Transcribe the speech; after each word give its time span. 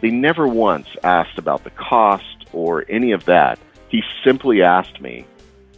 They 0.00 0.10
never 0.10 0.46
once 0.46 0.86
asked 1.02 1.38
about 1.38 1.64
the 1.64 1.70
cost 1.70 2.46
or 2.52 2.84
any 2.88 3.12
of 3.12 3.24
that. 3.24 3.58
He 3.88 4.02
simply 4.24 4.62
asked 4.62 5.00
me, 5.00 5.26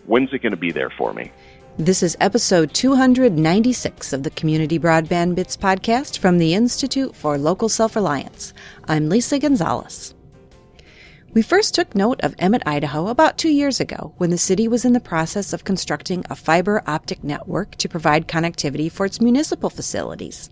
when's 0.06 0.32
it 0.32 0.42
going 0.42 0.52
to 0.52 0.58
be 0.58 0.72
there 0.72 0.90
for 0.90 1.12
me? 1.12 1.32
This 1.78 2.02
is 2.02 2.16
episode 2.20 2.74
296 2.74 4.12
of 4.12 4.22
the 4.22 4.30
Community 4.30 4.78
Broadband 4.78 5.34
Bits 5.34 5.56
podcast 5.56 6.18
from 6.18 6.36
the 6.36 6.52
Institute 6.52 7.16
for 7.16 7.38
Local 7.38 7.70
Self 7.70 7.96
Reliance. 7.96 8.52
I'm 8.86 9.08
Lisa 9.08 9.38
Gonzalez. 9.38 10.14
We 11.32 11.42
first 11.42 11.74
took 11.74 11.94
note 11.94 12.20
of 12.22 12.34
Emmett, 12.38 12.64
Idaho 12.66 13.06
about 13.06 13.38
two 13.38 13.48
years 13.48 13.80
ago 13.80 14.12
when 14.18 14.30
the 14.30 14.36
city 14.36 14.66
was 14.66 14.84
in 14.84 14.92
the 14.92 15.00
process 15.00 15.52
of 15.52 15.64
constructing 15.64 16.24
a 16.28 16.34
fiber 16.34 16.82
optic 16.86 17.24
network 17.24 17.76
to 17.76 17.88
provide 17.88 18.28
connectivity 18.28 18.90
for 18.90 19.06
its 19.06 19.20
municipal 19.20 19.70
facilities. 19.70 20.50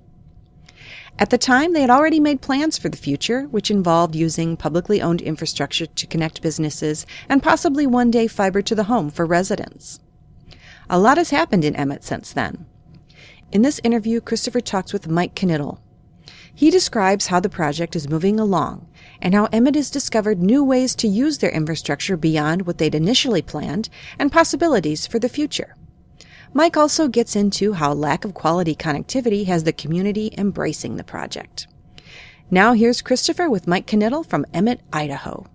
At 1.20 1.30
the 1.30 1.38
time, 1.38 1.72
they 1.72 1.80
had 1.80 1.90
already 1.90 2.20
made 2.20 2.42
plans 2.42 2.78
for 2.78 2.88
the 2.88 2.96
future, 2.96 3.42
which 3.48 3.72
involved 3.72 4.14
using 4.14 4.56
publicly 4.56 5.02
owned 5.02 5.20
infrastructure 5.20 5.86
to 5.86 6.06
connect 6.06 6.42
businesses 6.42 7.06
and 7.28 7.42
possibly 7.42 7.88
one 7.88 8.12
day 8.12 8.28
fiber 8.28 8.62
to 8.62 8.74
the 8.74 8.84
home 8.84 9.10
for 9.10 9.26
residents. 9.26 9.98
A 10.88 10.98
lot 10.98 11.18
has 11.18 11.30
happened 11.30 11.64
in 11.64 11.74
Emmett 11.74 12.04
since 12.04 12.32
then. 12.32 12.66
In 13.50 13.62
this 13.62 13.80
interview, 13.82 14.20
Christopher 14.20 14.60
talks 14.60 14.92
with 14.92 15.08
Mike 15.08 15.34
Knittel. 15.34 15.80
He 16.54 16.70
describes 16.70 17.26
how 17.26 17.40
the 17.40 17.48
project 17.48 17.96
is 17.96 18.08
moving 18.08 18.38
along 18.38 18.88
and 19.20 19.34
how 19.34 19.46
Emmett 19.46 19.74
has 19.74 19.90
discovered 19.90 20.40
new 20.40 20.62
ways 20.62 20.94
to 20.96 21.08
use 21.08 21.38
their 21.38 21.50
infrastructure 21.50 22.16
beyond 22.16 22.66
what 22.66 22.78
they'd 22.78 22.94
initially 22.94 23.42
planned 23.42 23.88
and 24.20 24.30
possibilities 24.30 25.06
for 25.06 25.18
the 25.18 25.28
future. 25.28 25.74
Mike 26.54 26.76
also 26.76 27.08
gets 27.08 27.36
into 27.36 27.74
how 27.74 27.92
lack 27.92 28.24
of 28.24 28.34
quality 28.34 28.74
connectivity 28.74 29.46
has 29.46 29.64
the 29.64 29.72
community 29.72 30.32
embracing 30.38 30.96
the 30.96 31.04
project. 31.04 31.66
Now 32.50 32.72
here's 32.72 33.02
Christopher 33.02 33.50
with 33.50 33.66
Mike 33.66 33.86
Knittel 33.86 34.24
from 34.24 34.46
Emmett, 34.54 34.80
Idaho. 34.92 35.46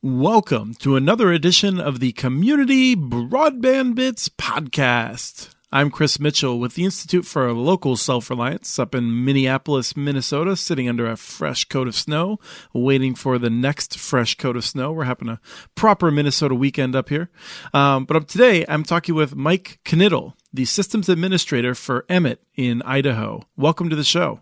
Welcome 0.00 0.74
to 0.78 0.96
another 0.96 1.32
edition 1.32 1.78
of 1.78 2.00
the 2.00 2.12
Community 2.12 2.96
Broadband 2.96 3.94
Bits 3.94 4.28
podcast. 4.28 5.54
I'm 5.70 5.90
Chris 5.90 6.18
Mitchell 6.18 6.58
with 6.58 6.76
the 6.76 6.86
Institute 6.86 7.26
for 7.26 7.52
Local 7.52 7.94
Self 7.94 8.30
Reliance 8.30 8.78
up 8.78 8.94
in 8.94 9.26
Minneapolis, 9.26 9.94
Minnesota, 9.94 10.56
sitting 10.56 10.88
under 10.88 11.06
a 11.06 11.14
fresh 11.14 11.66
coat 11.66 11.86
of 11.86 11.94
snow, 11.94 12.38
waiting 12.72 13.14
for 13.14 13.38
the 13.38 13.50
next 13.50 13.98
fresh 13.98 14.34
coat 14.36 14.56
of 14.56 14.64
snow. 14.64 14.92
We're 14.92 15.04
having 15.04 15.28
a 15.28 15.40
proper 15.74 16.10
Minnesota 16.10 16.54
weekend 16.54 16.96
up 16.96 17.10
here. 17.10 17.28
Um, 17.74 18.06
but 18.06 18.16
up 18.16 18.28
today, 18.28 18.64
I'm 18.66 18.82
talking 18.82 19.14
with 19.14 19.36
Mike 19.36 19.78
Knittel, 19.84 20.32
the 20.54 20.64
Systems 20.64 21.10
Administrator 21.10 21.74
for 21.74 22.06
Emmett 22.08 22.42
in 22.54 22.80
Idaho. 22.86 23.42
Welcome 23.54 23.90
to 23.90 23.96
the 23.96 24.04
show. 24.04 24.40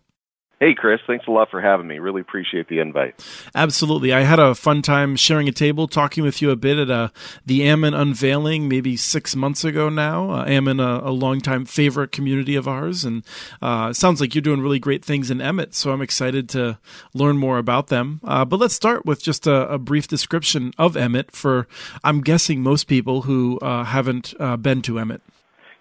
Hey, 0.59 0.75
Chris, 0.75 1.01
thanks 1.07 1.27
a 1.27 1.31
lot 1.31 1.51
for 1.51 1.61
having 1.61 1.87
me. 1.87 1.99
Really 1.99 2.23
appreciate 2.23 2.69
the 2.69 2.79
invite. 2.79 3.23
Absolutely. 3.55 4.15
I 4.15 4.21
had 4.23 4.39
a 4.39 4.55
fun 4.55 4.81
time 4.81 5.15
sharing 5.15 5.49
a 5.49 5.53
table, 5.53 5.87
talking 5.87 6.25
with 6.25 6.41
you 6.41 6.51
a 6.51 6.57
bit 6.57 6.79
at 6.79 6.91
uh, 6.91 7.09
the 7.45 7.63
Ammon 7.69 7.93
unveiling 7.93 8.67
maybe 8.67 8.97
six 8.97 9.37
months 9.37 9.65
ago 9.65 9.91
now. 9.91 10.31
Uh, 10.31 10.45
Ammon, 10.47 10.81
a, 10.81 11.01
a 11.05 11.11
longtime 11.11 11.67
favorite 11.67 12.11
community 12.11 12.57
of 12.57 12.67
ours. 12.67 13.05
And 13.05 13.23
uh, 13.61 13.93
sounds 13.93 14.19
like 14.19 14.35
you're 14.35 14.41
doing 14.41 14.63
really 14.63 14.79
great 14.79 15.05
things 15.05 15.31
in 15.31 15.43
Emmett, 15.43 15.75
so 15.75 15.93
I'm 15.93 16.01
excited 16.01 16.49
to 16.51 16.79
learn 17.13 17.37
more 17.37 17.59
about 17.59 17.89
them. 17.89 18.21
Uh, 18.25 18.47
but 18.47 18.59
let's 18.59 18.75
start 18.75 19.05
with 19.05 19.23
just 19.23 19.47
a, 19.47 19.69
a, 19.69 19.79
brief 19.79 20.09
description 20.09 20.73
of 20.79 20.97
Emmett 20.97 21.33
for, 21.33 21.69
I'm 22.03 22.23
guessing, 22.23 22.63
most 22.63 22.85
people 22.85 23.23
who 23.23 23.59
uh, 23.59 23.85
haven't 23.85 24.33
uh, 24.41 24.57
been 24.57 24.81
to 24.83 24.99
Emmett. 24.99 25.21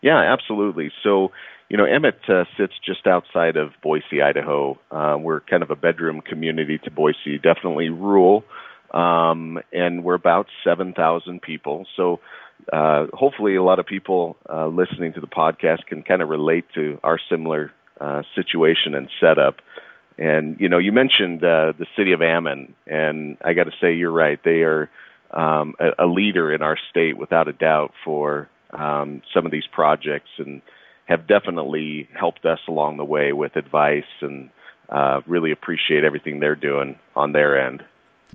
Yeah, 0.02 0.18
absolutely. 0.18 0.92
So, 1.02 1.32
you 1.70 1.78
know, 1.78 1.86
Emmett 1.86 2.20
uh, 2.30 2.46
sits 2.58 2.74
just 2.86 3.08
outside 3.08 3.58
of 3.58 3.72
Boise, 3.82 4.22
Idaho. 4.22 4.80
Uh, 4.92 5.18
we're 5.20 5.40
kind 5.42 5.64
of 5.64 5.72
a 5.72 5.76
bedroom 5.76 6.22
community 6.22 6.78
to 6.84 6.92
Boise, 6.92 7.40
definitely 7.42 7.90
rural, 7.90 8.44
um, 8.92 9.60
and 9.74 10.04
we're 10.04 10.16
about 10.16 10.48
7,000 10.64 11.42
people. 11.42 11.88
So 11.96 12.20
uh, 12.72 13.08
hopefully, 13.14 13.56
a 13.56 13.64
lot 13.64 13.80
of 13.80 13.86
people 13.86 14.38
uh, 14.48 14.68
listening 14.68 15.14
to 15.14 15.22
the 15.22 15.28
podcast 15.28 15.86
can 15.88 16.04
kind 16.04 16.22
of 16.22 16.30
relate 16.30 16.66
to 16.76 17.00
our 17.04 17.20
similar 17.30 17.72
uh, 18.00 18.22
situation 18.36 18.94
and 18.94 19.10
setup. 19.20 19.56
And 20.18 20.58
you 20.60 20.70
know, 20.70 20.78
you 20.78 20.92
mentioned 20.92 21.44
uh, 21.44 21.74
the 21.78 21.88
city 21.98 22.14
of 22.14 22.22
Ammon, 22.22 22.74
and 22.88 23.38
I 23.44 23.54
got 23.54 23.66
to 23.66 23.74
say, 23.82 23.96
you're 23.96 24.12
right. 24.12 24.40
They 24.44 24.62
are 24.62 24.90
um, 25.32 25.76
a, 25.80 26.06
a 26.06 26.08
leader 26.08 26.54
in 26.54 26.62
our 26.62 26.78
state, 26.90 27.18
without 27.18 27.48
a 27.48 27.54
doubt, 27.54 27.92
for 28.04 28.50
um, 28.72 29.22
some 29.34 29.46
of 29.46 29.52
these 29.52 29.68
projects 29.72 30.30
and 30.38 30.62
have 31.06 31.28
definitely 31.28 32.08
helped 32.18 32.46
us 32.46 32.60
along 32.68 32.98
the 32.98 33.06
way 33.06 33.32
with 33.32 33.56
advice 33.56 34.04
and 34.22 34.50
uh, 34.90 35.22
really 35.26 35.52
appreciate 35.52 36.04
everything 36.04 36.40
they're 36.40 36.56
doing 36.56 36.98
on 37.16 37.32
their 37.32 37.60
end. 37.68 37.84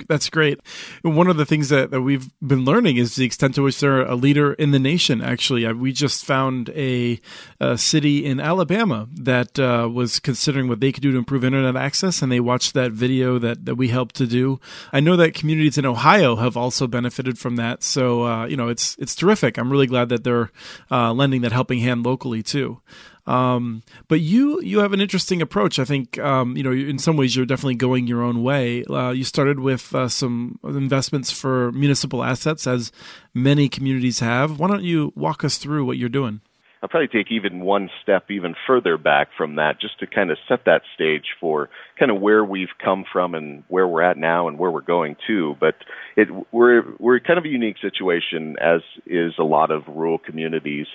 That's 0.09 0.31
great. 0.31 0.61
One 1.03 1.29
of 1.29 1.37
the 1.37 1.47
things 1.47 1.69
that, 1.69 1.91
that 1.91 2.03
we've 2.03 2.31
been 2.41 2.65
learning 2.65 2.97
is 2.97 3.17
the 3.17 3.25
extent 3.25 3.55
to 3.57 3.63
which 3.63 3.81
they're 3.81 4.03
a 4.03 4.15
leader 4.15 4.53
in 4.55 4.71
the 4.71 4.79
nation. 4.79 5.23
Actually, 5.23 5.67
uh, 5.67 5.75
we 5.75 5.93
just 5.93 6.25
found 6.25 6.71
a, 6.71 7.21
a 7.61 7.79
city 7.79 8.25
in 8.25 8.41
Alabama 8.41 9.09
that 9.13 9.59
uh, 9.59 9.89
was 9.93 10.21
considering 10.21 10.69
what 10.69 10.81
they 10.81 10.93
could 10.93 11.03
do 11.03 11.13
to 11.13 11.19
improve 11.19 11.45
internet 11.45 11.77
access, 11.77 12.23
and 12.23 12.31
they 12.31 12.41
watched 12.41 12.75
that 12.75 12.93
video 12.93 13.39
that, 13.39 13.65
that 13.65 13.77
we 13.77 13.89
helped 13.89 14.15
to 14.17 14.27
do. 14.27 14.61
I 14.93 15.01
know 15.01 15.17
that 15.17 15.35
communities 15.35 15.79
in 15.79 15.87
Ohio 15.87 16.37
have 16.37 16.57
also 16.57 16.87
benefited 16.87 17.39
from 17.39 17.57
that. 17.57 17.83
So 17.83 18.25
uh, 18.25 18.47
you 18.47 18.57
know, 18.57 18.69
it's 18.69 18.97
it's 18.99 19.15
terrific. 19.15 19.59
I'm 19.59 19.71
really 19.71 19.87
glad 19.87 20.09
that 20.09 20.25
they're 20.25 20.51
uh, 20.91 21.13
lending 21.13 21.43
that 21.43 21.53
helping 21.53 21.81
hand 21.81 22.05
locally 22.05 22.43
too. 22.43 22.81
Um, 23.31 23.83
but 24.09 24.21
you 24.21 24.61
you 24.61 24.81
have 24.81 24.93
an 24.93 25.01
interesting 25.01 25.41
approach. 25.41 25.79
I 25.79 25.85
think 25.85 26.19
um, 26.19 26.57
you 26.57 26.65
know 26.65 26.73
in 26.73 26.99
some 26.99 27.17
ways 27.17 27.37
you're 27.37 27.47
definitely 27.47 27.77
going 27.77 28.09
your 28.09 28.23
own 28.23 28.43
way. 28.43 28.85
Uh, 28.85 29.11
you 29.11 29.23
started 29.23 29.61
with 29.61 29.95
uh, 29.95 30.09
some 30.09 30.59
investments 30.65 31.31
for 31.31 31.71
municipal 31.71 32.25
assets, 32.25 32.67
as 32.67 32.91
many 33.33 33.69
communities 33.69 34.19
have. 34.19 34.59
Why 34.59 34.67
don't 34.67 34.83
you 34.83 35.13
walk 35.15 35.45
us 35.45 35.59
through 35.59 35.85
what 35.85 35.97
you're 35.97 36.09
doing? 36.09 36.41
I'll 36.83 36.89
probably 36.89 37.09
take 37.09 37.31
even 37.31 37.61
one 37.61 37.91
step 38.03 38.31
even 38.31 38.55
further 38.67 38.97
back 38.97 39.29
from 39.37 39.57
that 39.57 39.79
just 39.81 39.99
to 40.01 40.07
kind 40.07 40.31
of 40.31 40.39
set 40.49 40.65
that 40.65 40.81
stage 40.95 41.27
for 41.39 41.69
kind 41.99 42.11
of 42.11 42.21
where 42.21 42.43
we've 42.43 42.71
come 42.83 43.05
from 43.13 43.35
and 43.35 43.65
where 43.69 43.87
we're 43.87 44.03
at 44.03 44.17
now 44.17 44.49
and 44.49 44.59
where 44.59 44.71
we're 44.71 44.81
going 44.81 45.17
to. 45.27 45.57
But 45.61 45.75
it, 46.17 46.29
we're 46.53 46.83
we're 46.99 47.21
kind 47.21 47.39
of 47.39 47.45
a 47.45 47.49
unique 47.49 47.77
situation 47.83 48.57
as 48.61 48.81
is 49.05 49.35
a 49.39 49.45
lot 49.45 49.71
of 49.71 49.83
rural 49.89 50.19
communities. 50.19 50.87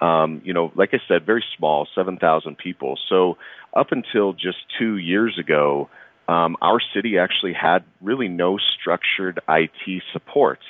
Um, 0.00 0.40
you 0.44 0.54
know, 0.54 0.72
like 0.76 0.90
I 0.94 0.98
said, 1.06 1.26
very 1.26 1.44
small, 1.58 1.86
seven 1.94 2.16
thousand 2.16 2.56
people. 2.56 2.98
So 3.10 3.36
up 3.74 3.88
until 3.90 4.32
just 4.32 4.58
two 4.78 4.96
years 4.96 5.38
ago, 5.38 5.90
um, 6.26 6.56
our 6.62 6.80
city 6.94 7.18
actually 7.18 7.52
had 7.52 7.84
really 8.00 8.28
no 8.28 8.56
structured 8.58 9.40
IT 9.46 10.02
support. 10.12 10.60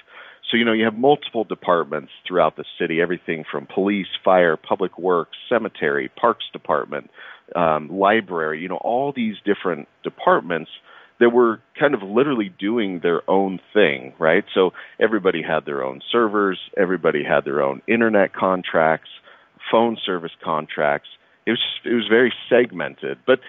So, 0.50 0.56
you 0.56 0.64
know, 0.64 0.72
you 0.72 0.84
have 0.84 0.98
multiple 0.98 1.44
departments 1.44 2.12
throughout 2.26 2.56
the 2.56 2.64
city, 2.78 3.00
everything 3.00 3.44
from 3.50 3.66
police, 3.66 4.08
fire, 4.24 4.56
public 4.56 4.98
works, 4.98 5.36
cemetery, 5.48 6.10
parks 6.20 6.44
department, 6.52 7.10
um, 7.56 7.88
library, 7.88 8.60
you 8.60 8.68
know, 8.68 8.76
all 8.76 9.12
these 9.14 9.36
different 9.44 9.88
departments 10.02 10.70
that 11.20 11.30
were 11.30 11.60
kind 11.78 11.94
of 11.94 12.02
literally 12.02 12.52
doing 12.58 13.00
their 13.02 13.28
own 13.30 13.60
thing, 13.72 14.12
right? 14.18 14.44
So 14.52 14.72
everybody 15.00 15.42
had 15.42 15.64
their 15.64 15.82
own 15.82 16.00
servers, 16.10 16.58
everybody 16.76 17.22
had 17.24 17.44
their 17.44 17.62
own 17.62 17.82
internet 17.86 18.34
contracts, 18.34 19.10
phone 19.70 19.96
service 20.04 20.32
contracts. 20.42 21.08
It 21.46 21.52
was 21.52 21.60
it 21.84 21.94
was 21.94 22.06
very 22.08 22.32
segmented, 22.48 23.18
but 23.26 23.40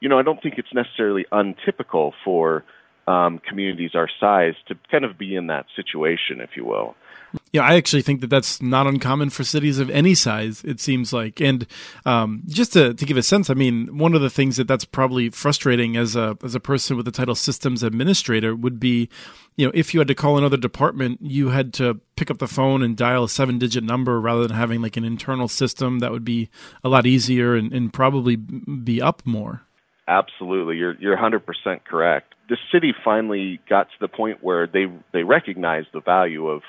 you 0.00 0.08
know, 0.08 0.18
I 0.18 0.22
don't 0.22 0.42
think 0.42 0.56
it's 0.58 0.74
necessarily 0.74 1.24
untypical 1.32 2.12
for 2.24 2.64
um, 3.06 3.38
communities 3.38 3.92
our 3.94 4.08
size 4.20 4.54
to 4.68 4.74
kind 4.90 5.04
of 5.04 5.18
be 5.18 5.34
in 5.34 5.46
that 5.48 5.66
situation, 5.76 6.40
if 6.40 6.50
you 6.56 6.64
will. 6.64 6.94
Yeah, 7.52 7.62
I 7.62 7.74
actually 7.76 8.02
think 8.02 8.20
that 8.20 8.30
that's 8.30 8.62
not 8.62 8.86
uncommon 8.86 9.30
for 9.30 9.44
cities 9.44 9.78
of 9.78 9.90
any 9.90 10.14
size. 10.14 10.62
It 10.64 10.80
seems 10.80 11.12
like, 11.12 11.40
and 11.40 11.66
um, 12.04 12.42
just 12.46 12.72
to, 12.74 12.94
to 12.94 13.04
give 13.04 13.16
a 13.16 13.22
sense, 13.22 13.50
I 13.50 13.54
mean, 13.54 13.98
one 13.98 14.14
of 14.14 14.20
the 14.20 14.30
things 14.30 14.56
that 14.56 14.68
that's 14.68 14.84
probably 14.84 15.30
frustrating 15.30 15.96
as 15.96 16.16
a 16.16 16.36
as 16.44 16.54
a 16.54 16.60
person 16.60 16.96
with 16.96 17.06
the 17.06 17.12
title 17.12 17.34
systems 17.34 17.82
administrator 17.82 18.54
would 18.54 18.78
be, 18.78 19.08
you 19.56 19.66
know, 19.66 19.72
if 19.74 19.94
you 19.94 20.00
had 20.00 20.08
to 20.08 20.14
call 20.14 20.38
another 20.38 20.56
department, 20.56 21.20
you 21.22 21.48
had 21.48 21.72
to 21.74 22.00
pick 22.16 22.30
up 22.30 22.38
the 22.38 22.48
phone 22.48 22.82
and 22.82 22.96
dial 22.96 23.24
a 23.24 23.28
seven 23.28 23.58
digit 23.58 23.84
number 23.84 24.20
rather 24.20 24.46
than 24.46 24.56
having 24.56 24.82
like 24.82 24.96
an 24.96 25.04
internal 25.04 25.48
system 25.48 25.98
that 26.00 26.12
would 26.12 26.24
be 26.24 26.48
a 26.82 26.88
lot 26.88 27.06
easier 27.06 27.54
and, 27.54 27.72
and 27.72 27.92
probably 27.92 28.36
be 28.36 29.00
up 29.02 29.22
more. 29.24 29.62
Absolutely, 30.06 30.76
you're 30.76 30.94
you're 31.00 31.16
100% 31.16 31.40
correct. 31.84 32.34
The 32.48 32.58
city 32.70 32.92
finally 33.04 33.60
got 33.68 33.88
to 33.88 33.94
the 34.00 34.08
point 34.08 34.42
where 34.42 34.66
they 34.66 34.86
they 35.12 35.22
recognized 35.22 35.88
the 35.94 36.00
value 36.00 36.48
of 36.48 36.62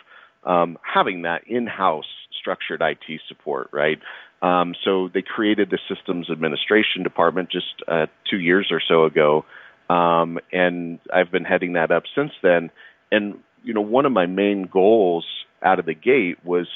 um, 0.45 0.77
having 0.81 1.23
that 1.23 1.41
in-house 1.47 2.05
structured 2.39 2.81
IT 2.81 3.21
support, 3.27 3.69
right? 3.73 3.99
Um, 4.41 4.73
so 4.85 5.09
they 5.13 5.21
created 5.21 5.69
the 5.69 5.79
systems 5.93 6.29
administration 6.29 7.03
department 7.03 7.49
just 7.51 7.73
uh, 7.87 8.05
two 8.29 8.39
years 8.39 8.67
or 8.71 8.81
so 8.85 9.03
ago, 9.03 9.43
um, 9.89 10.39
and 10.53 10.99
I've 11.13 11.31
been 11.31 11.45
heading 11.45 11.73
that 11.73 11.91
up 11.91 12.03
since 12.15 12.31
then. 12.41 12.71
And 13.11 13.39
you 13.63 13.73
know, 13.73 13.81
one 13.81 14.05
of 14.05 14.13
my 14.13 14.27
main 14.27 14.63
goals 14.71 15.25
out 15.61 15.79
of 15.79 15.85
the 15.85 15.93
gate 15.93 16.37
was 16.45 16.67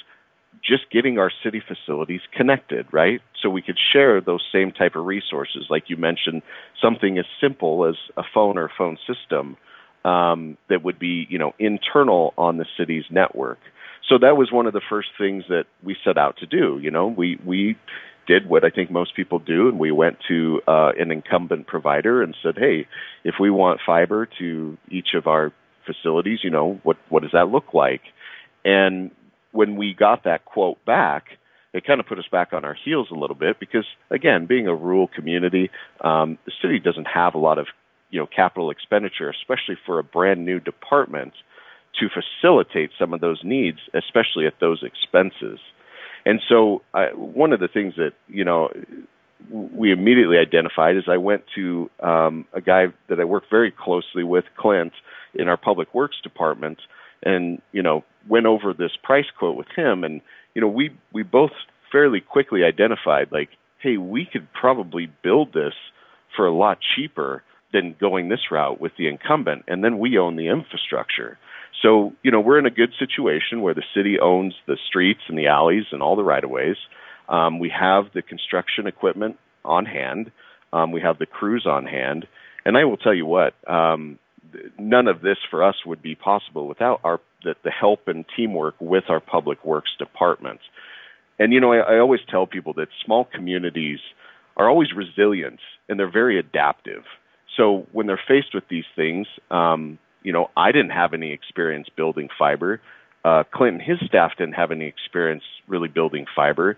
just 0.63 0.89
getting 0.91 1.17
our 1.17 1.31
city 1.44 1.61
facilities 1.65 2.21
connected, 2.35 2.85
right? 2.91 3.21
So 3.41 3.50
we 3.50 3.61
could 3.61 3.77
share 3.91 4.21
those 4.21 4.44
same 4.51 4.71
type 4.71 4.95
of 4.95 5.06
resources, 5.06 5.65
like 5.69 5.89
you 5.89 5.97
mentioned, 5.97 6.41
something 6.81 7.17
as 7.17 7.25
simple 7.41 7.85
as 7.85 7.95
a 8.17 8.23
phone 8.33 8.57
or 8.57 8.69
phone 8.77 8.97
system 9.07 9.57
um, 10.06 10.57
that 10.69 10.83
would 10.83 11.00
be, 11.00 11.27
you 11.29 11.38
know, 11.38 11.53
internal 11.59 12.33
on 12.38 12.57
the 12.57 12.65
city's 12.77 13.06
network. 13.09 13.59
So 14.07 14.17
that 14.19 14.38
was 14.38 14.51
one 14.51 14.65
of 14.65 14.73
the 14.73 14.81
first 14.89 15.09
things 15.17 15.44
that 15.50 15.65
we 15.83 15.95
set 16.03 16.17
out 16.17 16.38
to 16.38 16.45
do. 16.45 16.79
You 16.81 16.91
know, 16.91 17.07
we 17.07 17.39
we 17.45 17.77
did 18.27 18.47
what 18.47 18.63
I 18.63 18.69
think 18.69 18.91
most 18.91 19.15
people 19.15 19.39
do, 19.39 19.67
and 19.67 19.79
we 19.79 19.91
went 19.91 20.17
to 20.27 20.61
uh, 20.67 20.91
an 20.97 21.11
incumbent 21.11 21.67
provider 21.67 22.21
and 22.23 22.35
said, 22.41 22.57
"Hey, 22.57 22.88
if 23.23 23.35
we 23.39 23.50
want 23.50 23.81
fiber 23.85 24.27
to 24.39 24.77
each 24.89 25.13
of 25.13 25.27
our 25.27 25.51
facilities, 25.85 26.39
you 26.44 26.50
know, 26.50 26.79
what 26.83 26.97
what 27.09 27.23
does 27.23 27.31
that 27.33 27.50
look 27.50 27.73
like?" 27.73 28.01
And 28.65 29.11
when 29.51 29.75
we 29.75 29.94
got 29.94 30.24
that 30.24 30.46
quote 30.46 30.84
back, 30.86 31.38
it 31.74 31.86
kind 31.86 32.00
of 32.00 32.07
put 32.07 32.18
us 32.19 32.28
back 32.31 32.54
on 32.54 32.66
our 32.66 32.74
heels 32.74 33.10
a 33.12 33.16
little 33.16 33.36
bit 33.36 33.60
because, 33.60 33.86
again, 34.10 34.46
being 34.46 34.68
a 34.68 34.75
rural 34.75 35.07
community, 35.07 35.69
um, 36.01 36.38
the 36.46 36.51
city 36.62 36.80
doesn't 36.80 37.06
have 37.06 37.36
a 37.36 37.38
lot 37.38 37.57
of 37.57 37.68
you 38.10 38.19
know 38.19 38.28
capital 38.28 38.72
expenditure, 38.72 39.30
especially 39.30 39.78
for 39.86 40.00
a 40.00 40.04
brand 40.04 40.46
new 40.46 40.60
department, 40.60 41.34
to 42.00 42.07
facilitate 42.10 42.92
some 42.98 43.13
of 43.13 43.22
those 43.22 43.42
needs, 43.44 43.80
especially 43.94 44.48
at 44.48 44.60
those 44.60 44.84
expenses. 44.84 45.60
And 46.25 46.42
so, 46.50 46.81
I, 46.94 47.07
one 47.13 47.54
of 47.54 47.60
the 47.60 47.68
things 47.68 47.95
that 47.98 48.13
you 48.28 48.44
know 48.44 48.69
we 49.52 49.92
immediately 49.92 50.38
identified 50.38 50.98
is 50.98 51.04
I 51.07 51.18
went 51.18 51.44
to 51.56 51.90
um, 52.02 52.45
a 52.54 52.62
guy 52.62 52.88
that 53.07 53.19
I 53.19 53.24
work 53.24 53.44
very 53.50 53.72
closely 53.72 54.24
with, 54.24 54.45
Clint, 54.57 54.94
in 55.34 55.48
our 55.48 55.57
public 55.57 55.94
works 55.94 56.18
department, 56.22 56.80
and 57.24 57.62
you 57.72 57.84
know 57.84 58.04
went 58.30 58.46
over 58.46 58.74
this 58.74 58.92
price 59.04 59.26
quote 59.38 59.58
with 59.58 59.68
him, 59.76 60.04
and 60.04 60.22
you 60.54 60.62
know 60.62 60.70
we 60.70 60.92
we 61.12 61.24
both 61.24 61.52
fairly 61.92 62.22
quickly 62.22 62.64
identified 62.64 63.31
like, 63.31 63.50
hey, 63.80 63.98
we 63.98 64.26
could 64.31 64.48
probably 64.54 65.12
build 65.24 65.54
this 65.54 65.74
for 66.36 66.46
a 66.46 66.54
lot 66.54 66.78
cheaper 66.96 67.44
than 67.74 67.96
going 68.00 68.30
this 68.30 68.52
route 68.52 68.80
with 68.80 68.92
the 68.98 69.08
incumbent, 69.08 69.64
and 69.68 69.84
then 69.84 70.00
we 70.00 70.18
own 70.18 70.36
the 70.36 70.48
infrastructure. 70.48 71.38
So, 71.81 72.14
you 72.24 72.31
know, 72.31 72.42
we're 72.42 72.60
in 72.60 72.66
a 72.66 72.72
good 72.72 72.92
situation 72.98 73.62
where 73.62 73.74
the 73.74 73.84
city 73.96 74.20
owns 74.20 74.54
the 74.68 74.78
streets 74.88 75.22
and 75.28 75.38
the 75.38 75.48
alleys 75.48 75.86
and 75.92 76.02
all 76.02 76.16
the 76.16 76.24
right 76.24 76.44
of 76.44 76.50
ways. 76.50 76.76
Um, 77.30 77.60
we 77.60 77.70
have 77.70 78.06
the 78.14 78.22
construction 78.22 78.88
equipment 78.88 79.38
on 79.64 79.86
hand. 79.86 80.31
Um, 80.74 80.92
we 80.92 81.02
have 81.02 81.20
the 81.20 81.26
crews 81.26 81.66
on 81.66 81.86
hand. 81.86 82.28
And 82.66 82.78
I 82.78 82.86
will 82.86 82.98
tell 82.98 83.14
you 83.14 83.26
what, 83.26 83.54
um, 83.70 84.20
none 84.78 85.07
of 85.07 85.22
this 85.22 85.38
for 85.50 85.63
us 85.63 85.75
would 85.86 86.01
be 86.01 86.16
possible 86.16 86.68
without 86.68 87.00
our 87.04 87.19
the, 87.44 87.56
the 87.63 87.72
help 87.72 88.07
and 88.07 88.25
teamwork 88.36 88.75
with 88.80 89.06
our 89.10 89.19
public 89.19 89.63
works 89.63 89.92
departments. 89.98 90.63
And 91.38 91.54
you 91.54 91.60
know, 91.60 91.72
I, 91.72 91.96
I 91.96 92.00
always 92.00 92.19
tell 92.30 92.46
people 92.46 92.74
that 92.74 92.90
small 93.06 93.25
communities 93.25 94.00
are 94.57 94.69
always 94.69 94.90
resilient 94.94 95.60
and 95.88 96.00
they're 96.00 96.12
very 96.12 96.38
adaptive. 96.38 97.04
So 97.57 97.88
when 97.92 98.07
they're 98.07 98.22
faced 98.28 98.54
with 98.54 98.66
these 98.69 98.86
things, 98.96 99.28
um, 99.50 99.98
you 100.22 100.34
know, 100.34 100.50
I 100.56 100.72
didn't 100.72 100.92
have 100.92 101.13
any 101.13 101.31
experience 101.31 101.88
building 101.95 102.28
fiber. 102.38 102.81
Uh, 103.24 103.44
Clinton, 103.54 103.80
his 103.80 103.98
staff 104.06 104.31
didn't 104.38 104.54
have 104.54 104.72
any 104.72 104.86
experience 104.86 105.44
really 105.68 105.88
building 105.88 106.25
fiber, 106.36 106.78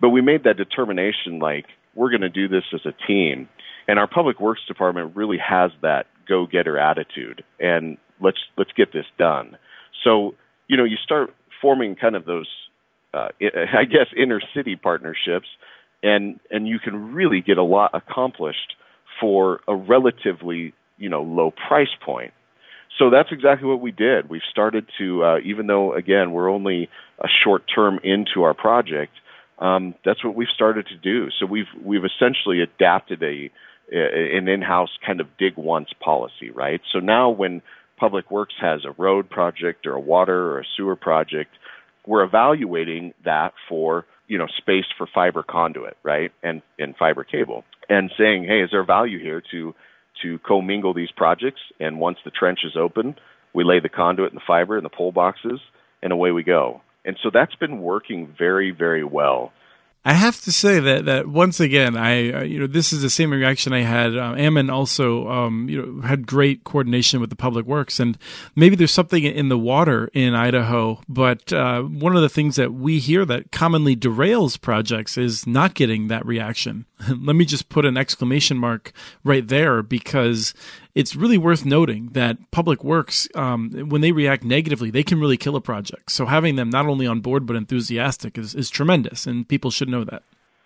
but 0.00 0.10
we 0.10 0.20
made 0.20 0.44
that 0.44 0.56
determination 0.56 1.38
like 1.38 1.66
we're 1.94 2.10
going 2.10 2.20
to 2.20 2.28
do 2.28 2.48
this 2.48 2.64
as 2.74 2.80
a 2.84 3.06
team. 3.06 3.48
And 3.88 3.98
our 3.98 4.06
public 4.06 4.40
works 4.40 4.60
department 4.68 5.16
really 5.16 5.38
has 5.38 5.70
that 5.82 6.06
go-getter 6.28 6.78
attitude 6.78 7.44
and 7.58 7.98
let's 8.20 8.38
let's 8.56 8.72
get 8.72 8.92
this 8.92 9.06
done. 9.18 9.56
So, 10.04 10.34
you 10.68 10.76
know, 10.76 10.84
you 10.84 10.96
start 10.96 11.34
forming 11.60 11.96
kind 11.96 12.16
of 12.16 12.24
those 12.24 12.48
uh, 13.14 13.28
I 13.40 13.84
guess 13.84 14.06
inner 14.16 14.40
city 14.54 14.76
partnerships 14.76 15.48
and 16.02 16.40
and 16.50 16.66
you 16.68 16.78
can 16.78 17.12
really 17.12 17.40
get 17.40 17.58
a 17.58 17.62
lot 17.62 17.90
accomplished 17.94 18.74
for 19.20 19.60
a 19.68 19.74
relatively, 19.74 20.72
you 20.98 21.08
know, 21.08 21.22
low 21.22 21.50
price 21.50 21.94
point. 22.04 22.32
So 22.98 23.10
that's 23.10 23.30
exactly 23.32 23.68
what 23.68 23.80
we 23.80 23.92
did. 23.92 24.28
We've 24.28 24.42
started 24.50 24.86
to, 24.98 25.24
uh, 25.24 25.38
even 25.44 25.66
though 25.66 25.94
again 25.94 26.32
we're 26.32 26.50
only 26.50 26.88
a 27.18 27.28
short 27.44 27.64
term 27.72 27.98
into 28.02 28.42
our 28.42 28.54
project, 28.54 29.12
um, 29.58 29.94
that's 30.04 30.24
what 30.24 30.34
we've 30.34 30.48
started 30.54 30.86
to 30.88 30.96
do. 30.96 31.28
So 31.38 31.46
we've 31.46 31.66
we've 31.84 32.04
essentially 32.04 32.60
adapted 32.62 33.22
a 33.22 33.50
Uh, 33.92 34.36
an 34.36 34.48
in-house 34.48 34.90
kind 35.04 35.20
of 35.20 35.26
dig 35.38 35.56
once 35.56 35.88
policy, 36.00 36.50
right? 36.50 36.80
So 36.92 37.00
now 37.00 37.30
when 37.30 37.62
Public 37.98 38.30
Works 38.30 38.54
has 38.60 38.84
a 38.84 38.92
road 38.92 39.28
project 39.28 39.86
or 39.86 39.94
a 39.94 40.00
water 40.00 40.52
or 40.52 40.60
a 40.60 40.64
sewer 40.76 40.96
project, 40.96 41.50
we're 42.06 42.24
evaluating 42.24 43.14
that 43.24 43.52
for 43.68 44.06
you 44.26 44.38
know 44.38 44.46
space 44.56 44.86
for 44.96 45.06
fiber 45.12 45.42
conduit, 45.42 45.96
right, 46.02 46.32
and 46.42 46.62
and 46.78 46.96
fiber 46.96 47.24
cable, 47.24 47.64
and 47.88 48.10
saying, 48.16 48.44
hey, 48.44 48.62
is 48.62 48.70
there 48.70 48.84
value 48.84 49.18
here 49.18 49.42
to 49.50 49.74
to 50.22 50.38
commingle 50.46 50.94
these 50.94 51.10
projects? 51.10 51.60
And 51.78 51.98
once 51.98 52.18
the 52.24 52.30
trench 52.30 52.60
is 52.64 52.76
open, 52.76 53.16
we 53.52 53.64
lay 53.64 53.80
the 53.80 53.88
conduit 53.88 54.32
and 54.32 54.40
the 54.40 54.44
fiber 54.46 54.76
and 54.76 54.84
the 54.84 54.90
pole 54.90 55.12
boxes, 55.12 55.60
and 56.02 56.12
away 56.12 56.30
we 56.30 56.42
go. 56.42 56.80
And 57.04 57.16
so 57.22 57.30
that's 57.32 57.54
been 57.54 57.80
working 57.80 58.34
very, 58.38 58.70
very 58.70 59.04
well. 59.04 59.52
I 60.02 60.14
have 60.14 60.40
to 60.42 60.52
say 60.52 60.80
that 60.80 61.04
that 61.04 61.26
once 61.28 61.60
again, 61.60 61.94
I 61.94 62.32
uh, 62.32 62.42
you 62.42 62.58
know 62.58 62.66
this 62.66 62.90
is 62.90 63.02
the 63.02 63.10
same 63.10 63.30
reaction 63.30 63.74
I 63.74 63.82
had. 63.82 64.16
Uh, 64.16 64.34
Ammon 64.34 64.70
also 64.70 65.28
um, 65.28 65.68
you 65.68 65.80
know 65.80 66.00
had 66.00 66.26
great 66.26 66.64
coordination 66.64 67.20
with 67.20 67.28
the 67.28 67.36
public 67.36 67.66
works, 67.66 68.00
and 68.00 68.16
maybe 68.56 68.76
there's 68.76 68.92
something 68.92 69.22
in 69.22 69.50
the 69.50 69.58
water 69.58 70.08
in 70.14 70.34
Idaho. 70.34 71.02
But 71.06 71.52
uh, 71.52 71.82
one 71.82 72.16
of 72.16 72.22
the 72.22 72.30
things 72.30 72.56
that 72.56 72.72
we 72.72 72.98
hear 72.98 73.26
that 73.26 73.52
commonly 73.52 73.94
derails 73.94 74.58
projects 74.58 75.18
is 75.18 75.46
not 75.46 75.74
getting 75.74 76.08
that 76.08 76.24
reaction. 76.24 76.86
Let 77.08 77.36
me 77.36 77.44
just 77.44 77.68
put 77.68 77.84
an 77.84 77.98
exclamation 77.98 78.56
mark 78.56 78.92
right 79.22 79.46
there 79.46 79.82
because 79.82 80.54
it's 80.94 81.14
really 81.14 81.38
worth 81.38 81.64
noting 81.64 82.08
that 82.12 82.38
public 82.50 82.82
works, 82.82 83.28
um, 83.34 83.70
when 83.88 84.00
they 84.00 84.12
react 84.12 84.44
negatively, 84.44 84.90
they 84.90 85.02
can 85.02 85.20
really 85.20 85.36
kill 85.36 85.56
a 85.56 85.60
project. 85.60 86.10
So 86.10 86.26
having 86.26 86.56
them 86.56 86.70
not 86.70 86.86
only 86.86 87.06
on 87.06 87.20
board 87.20 87.46
but 87.46 87.56
enthusiastic 87.56 88.36
is, 88.38 88.54
is 88.54 88.70
tremendous, 88.70 89.26
and 89.26 89.48
people 89.48 89.70
should 89.70 89.88
know 89.88 90.04
that. 90.04 90.22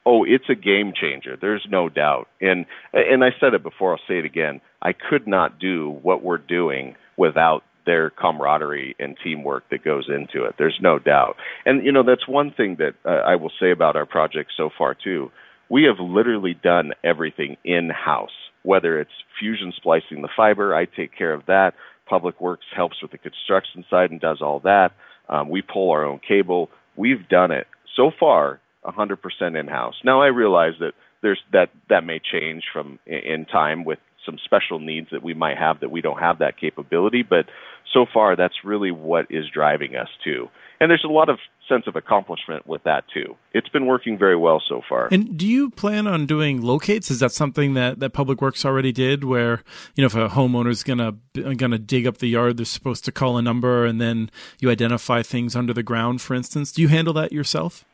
Oh, 0.06 0.24
it's 0.24 0.48
a 0.50 0.54
game 0.54 0.92
changer. 0.94 1.36
There's 1.40 1.66
no 1.70 1.88
doubt. 1.88 2.28
And 2.40 2.66
and 2.92 3.24
I 3.24 3.30
said 3.40 3.54
it 3.54 3.62
before. 3.62 3.92
I'll 3.92 4.00
say 4.06 4.18
it 4.18 4.24
again. 4.24 4.60
I 4.82 4.92
could 4.92 5.26
not 5.26 5.58
do 5.58 5.98
what 6.02 6.22
we're 6.22 6.38
doing 6.38 6.96
without 7.16 7.62
their 7.86 8.10
camaraderie 8.10 8.96
and 8.98 9.16
teamwork 9.22 9.68
that 9.70 9.84
goes 9.84 10.08
into 10.08 10.44
it. 10.44 10.56
There's 10.58 10.78
no 10.80 10.98
doubt. 10.98 11.36
And 11.64 11.84
you 11.84 11.92
know 11.92 12.02
that's 12.02 12.28
one 12.28 12.52
thing 12.52 12.76
that 12.78 12.94
uh, 13.04 13.22
I 13.26 13.36
will 13.36 13.52
say 13.60 13.70
about 13.70 13.96
our 13.96 14.06
project 14.06 14.52
so 14.56 14.68
far 14.76 14.94
too. 14.94 15.30
We 15.70 15.84
have 15.84 15.98
literally 15.98 16.54
done 16.54 16.92
everything 17.02 17.56
in 17.64 17.88
house 17.88 18.30
whether 18.64 19.00
it's 19.00 19.10
fusion 19.38 19.72
splicing 19.76 20.22
the 20.22 20.28
fiber, 20.36 20.74
I 20.74 20.86
take 20.86 21.16
care 21.16 21.32
of 21.32 21.46
that. 21.46 21.74
Public 22.06 22.40
Works 22.40 22.66
helps 22.74 23.00
with 23.00 23.12
the 23.12 23.18
construction 23.18 23.84
side 23.88 24.10
and 24.10 24.20
does 24.20 24.42
all 24.42 24.60
that. 24.60 24.92
Um, 25.28 25.48
we 25.48 25.62
pull 25.62 25.90
our 25.90 26.04
own 26.04 26.20
cable. 26.26 26.70
We've 26.96 27.28
done 27.28 27.50
it 27.50 27.66
so 27.96 28.10
far 28.18 28.60
100% 28.84 29.58
in 29.58 29.68
house. 29.68 29.94
Now 30.04 30.20
I 30.20 30.26
realize 30.26 30.74
that 30.80 30.92
there's 31.22 31.40
that 31.52 31.70
that 31.88 32.04
may 32.04 32.20
change 32.20 32.64
from 32.72 32.98
in 33.06 33.46
time 33.46 33.84
with 33.84 33.98
some 34.24 34.38
special 34.44 34.78
needs 34.78 35.08
that 35.12 35.22
we 35.22 35.34
might 35.34 35.58
have 35.58 35.80
that 35.80 35.90
we 35.90 36.00
don't 36.00 36.18
have 36.18 36.38
that 36.38 36.58
capability, 36.58 37.22
but 37.22 37.46
so 37.92 38.06
far 38.12 38.36
that's 38.36 38.64
really 38.64 38.90
what 38.90 39.26
is 39.30 39.44
driving 39.52 39.96
us 39.96 40.08
too. 40.22 40.48
And 40.80 40.90
there's 40.90 41.04
a 41.04 41.12
lot 41.12 41.28
of 41.28 41.38
sense 41.68 41.86
of 41.86 41.96
accomplishment 41.96 42.66
with 42.66 42.82
that 42.84 43.04
too. 43.12 43.36
It's 43.52 43.68
been 43.68 43.86
working 43.86 44.18
very 44.18 44.36
well 44.36 44.62
so 44.68 44.82
far. 44.86 45.08
And 45.10 45.36
do 45.38 45.46
you 45.46 45.70
plan 45.70 46.06
on 46.06 46.26
doing 46.26 46.60
locates? 46.60 47.10
Is 47.10 47.20
that 47.20 47.32
something 47.32 47.74
that, 47.74 48.00
that 48.00 48.10
Public 48.10 48.42
Works 48.42 48.64
already 48.64 48.92
did 48.92 49.24
where, 49.24 49.62
you 49.94 50.02
know, 50.02 50.06
if 50.06 50.14
a 50.14 50.28
homeowner's 50.28 50.82
gonna 50.82 51.14
gonna 51.56 51.78
dig 51.78 52.06
up 52.06 52.18
the 52.18 52.28
yard, 52.28 52.56
they're 52.56 52.66
supposed 52.66 53.04
to 53.06 53.12
call 53.12 53.38
a 53.38 53.42
number 53.42 53.86
and 53.86 54.00
then 54.00 54.30
you 54.60 54.70
identify 54.70 55.22
things 55.22 55.56
under 55.56 55.72
the 55.72 55.82
ground, 55.82 56.20
for 56.20 56.34
instance. 56.34 56.72
Do 56.72 56.82
you 56.82 56.88
handle 56.88 57.14
that 57.14 57.32
yourself? 57.32 57.84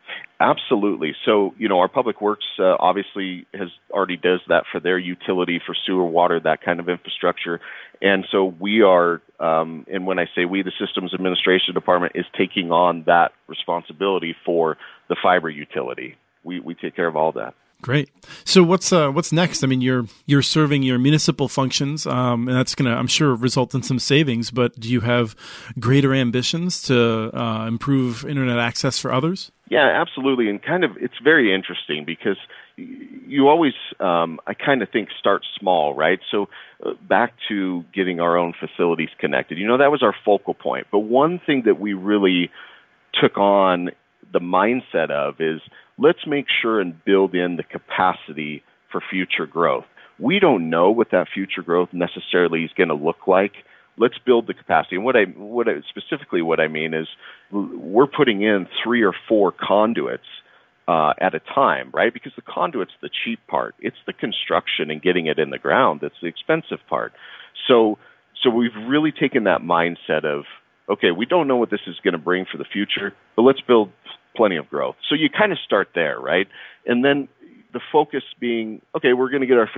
Absolutely. 0.40 1.14
So, 1.26 1.54
you 1.58 1.68
know, 1.68 1.80
our 1.80 1.88
public 1.88 2.22
works 2.22 2.46
uh, 2.58 2.74
obviously 2.78 3.46
has 3.52 3.68
already 3.90 4.16
does 4.16 4.40
that 4.48 4.64
for 4.72 4.80
their 4.80 4.98
utility, 4.98 5.60
for 5.64 5.76
sewer, 5.86 6.04
water, 6.04 6.40
that 6.40 6.62
kind 6.62 6.80
of 6.80 6.88
infrastructure. 6.88 7.60
And 8.00 8.26
so 8.32 8.46
we 8.58 8.80
are, 8.80 9.20
um, 9.38 9.84
and 9.92 10.06
when 10.06 10.18
I 10.18 10.24
say 10.34 10.46
we, 10.46 10.62
the 10.62 10.72
systems 10.80 11.12
administration 11.12 11.74
department 11.74 12.12
is 12.14 12.24
taking 12.38 12.72
on 12.72 13.02
that 13.06 13.32
responsibility 13.48 14.34
for 14.46 14.78
the 15.10 15.16
fiber 15.22 15.50
utility. 15.50 16.16
We 16.42 16.58
we 16.58 16.74
take 16.74 16.96
care 16.96 17.06
of 17.06 17.16
all 17.16 17.32
that. 17.32 17.52
Great. 17.82 18.10
So 18.44 18.62
what's 18.62 18.92
uh, 18.92 19.10
what's 19.10 19.32
next? 19.32 19.64
I 19.64 19.66
mean, 19.66 19.80
you're 19.80 20.06
you're 20.26 20.42
serving 20.42 20.82
your 20.82 20.98
municipal 20.98 21.48
functions, 21.48 22.06
um, 22.06 22.48
and 22.48 22.56
that's 22.56 22.74
going 22.74 22.90
to, 22.90 22.96
I'm 22.96 23.06
sure, 23.06 23.34
result 23.34 23.74
in 23.74 23.82
some 23.82 23.98
savings. 23.98 24.50
But 24.50 24.78
do 24.78 24.90
you 24.90 25.00
have 25.00 25.34
greater 25.78 26.14
ambitions 26.14 26.82
to 26.84 27.30
uh, 27.34 27.66
improve 27.66 28.24
internet 28.26 28.58
access 28.58 28.98
for 28.98 29.12
others? 29.12 29.50
Yeah, 29.70 29.88
absolutely. 30.00 30.50
And 30.50 30.60
kind 30.60 30.82
of, 30.82 30.92
it's 31.00 31.14
very 31.22 31.54
interesting 31.54 32.04
because 32.04 32.36
you 32.76 33.48
always, 33.48 33.72
um, 34.00 34.40
I 34.46 34.52
kind 34.54 34.82
of 34.82 34.90
think, 34.90 35.10
start 35.18 35.42
small, 35.58 35.94
right? 35.94 36.18
So 36.30 36.48
uh, 36.84 36.90
back 37.08 37.34
to 37.48 37.84
getting 37.94 38.18
our 38.18 38.36
own 38.36 38.52
facilities 38.58 39.10
connected. 39.20 39.58
You 39.58 39.68
know, 39.68 39.78
that 39.78 39.92
was 39.92 40.02
our 40.02 40.14
focal 40.24 40.54
point. 40.54 40.88
But 40.90 41.00
one 41.00 41.40
thing 41.46 41.62
that 41.66 41.78
we 41.78 41.94
really 41.94 42.50
took 43.14 43.38
on 43.38 43.90
the 44.32 44.40
mindset 44.40 45.10
of 45.10 45.40
is 45.40 45.60
let's 45.98 46.26
make 46.26 46.46
sure 46.60 46.80
and 46.80 47.02
build 47.04 47.34
in 47.36 47.56
the 47.56 47.62
capacity 47.62 48.64
for 48.90 49.00
future 49.08 49.46
growth. 49.46 49.84
We 50.18 50.40
don't 50.40 50.68
know 50.68 50.90
what 50.90 51.12
that 51.12 51.28
future 51.32 51.62
growth 51.62 51.90
necessarily 51.92 52.64
is 52.64 52.70
going 52.76 52.88
to 52.88 52.94
look 52.94 53.28
like. 53.28 53.52
Let's 54.00 54.18
build 54.24 54.46
the 54.46 54.54
capacity. 54.54 54.96
And 54.96 55.04
what 55.04 55.16
I, 55.16 55.24
what 55.36 55.68
I, 55.68 55.74
specifically 55.88 56.42
what 56.42 56.58
I 56.58 56.68
mean 56.68 56.94
is 56.94 57.06
we're 57.52 58.06
putting 58.06 58.42
in 58.42 58.66
three 58.82 59.02
or 59.02 59.14
four 59.28 59.52
conduits 59.52 60.24
uh, 60.88 61.12
at 61.20 61.34
a 61.34 61.40
time, 61.40 61.90
right? 61.92 62.12
Because 62.12 62.32
the 62.34 62.42
conduit's 62.42 62.92
the 63.02 63.10
cheap 63.24 63.38
part. 63.46 63.74
It's 63.78 64.02
the 64.06 64.12
construction 64.12 64.90
and 64.90 65.00
getting 65.00 65.26
it 65.26 65.38
in 65.38 65.50
the 65.50 65.58
ground 65.58 66.00
that's 66.02 66.20
the 66.22 66.28
expensive 66.28 66.78
part. 66.88 67.12
So, 67.68 67.98
so 68.42 68.50
we've 68.50 68.74
really 68.88 69.12
taken 69.12 69.44
that 69.44 69.60
mindset 69.60 70.24
of, 70.24 70.44
okay, 70.88 71.10
we 71.10 71.26
don't 71.26 71.46
know 71.46 71.56
what 71.56 71.70
this 71.70 71.84
is 71.86 71.96
going 72.02 72.12
to 72.12 72.18
bring 72.18 72.46
for 72.50 72.58
the 72.58 72.64
future, 72.64 73.14
but 73.36 73.42
let's 73.42 73.60
build 73.60 73.92
plenty 74.34 74.56
of 74.56 74.68
growth. 74.68 74.96
So 75.08 75.14
you 75.14 75.28
kind 75.30 75.52
of 75.52 75.58
start 75.64 75.88
there, 75.94 76.18
right? 76.18 76.48
And 76.86 77.04
then 77.04 77.28
the 77.72 77.80
focus 77.92 78.22
being, 78.40 78.80
okay, 78.96 79.12
we're 79.12 79.30
going 79.30 79.42
to 79.42 79.46
get 79.46 79.58
our, 79.58 79.70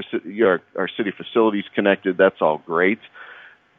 our, 0.44 0.62
our 0.76 0.88
city 0.96 1.12
facilities 1.14 1.64
connected. 1.74 2.16
That's 2.16 2.40
all 2.40 2.62
great. 2.64 3.00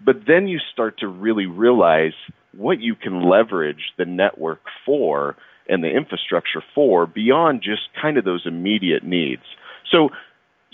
But 0.05 0.17
then 0.27 0.48
you 0.48 0.60
start 0.72 1.00
to 1.00 1.07
really 1.07 1.45
realize 1.45 2.13
what 2.55 2.79
you 2.79 2.95
can 2.95 3.29
leverage 3.29 3.91
the 3.98 4.05
network 4.05 4.62
for 4.86 5.36
and 5.67 5.83
the 5.83 5.89
infrastructure 5.89 6.63
for 6.75 7.05
beyond 7.05 7.62
just 7.62 7.81
kind 8.00 8.17
of 8.17 8.25
those 8.25 8.43
immediate 8.45 9.03
needs. 9.03 9.43
So, 9.91 10.10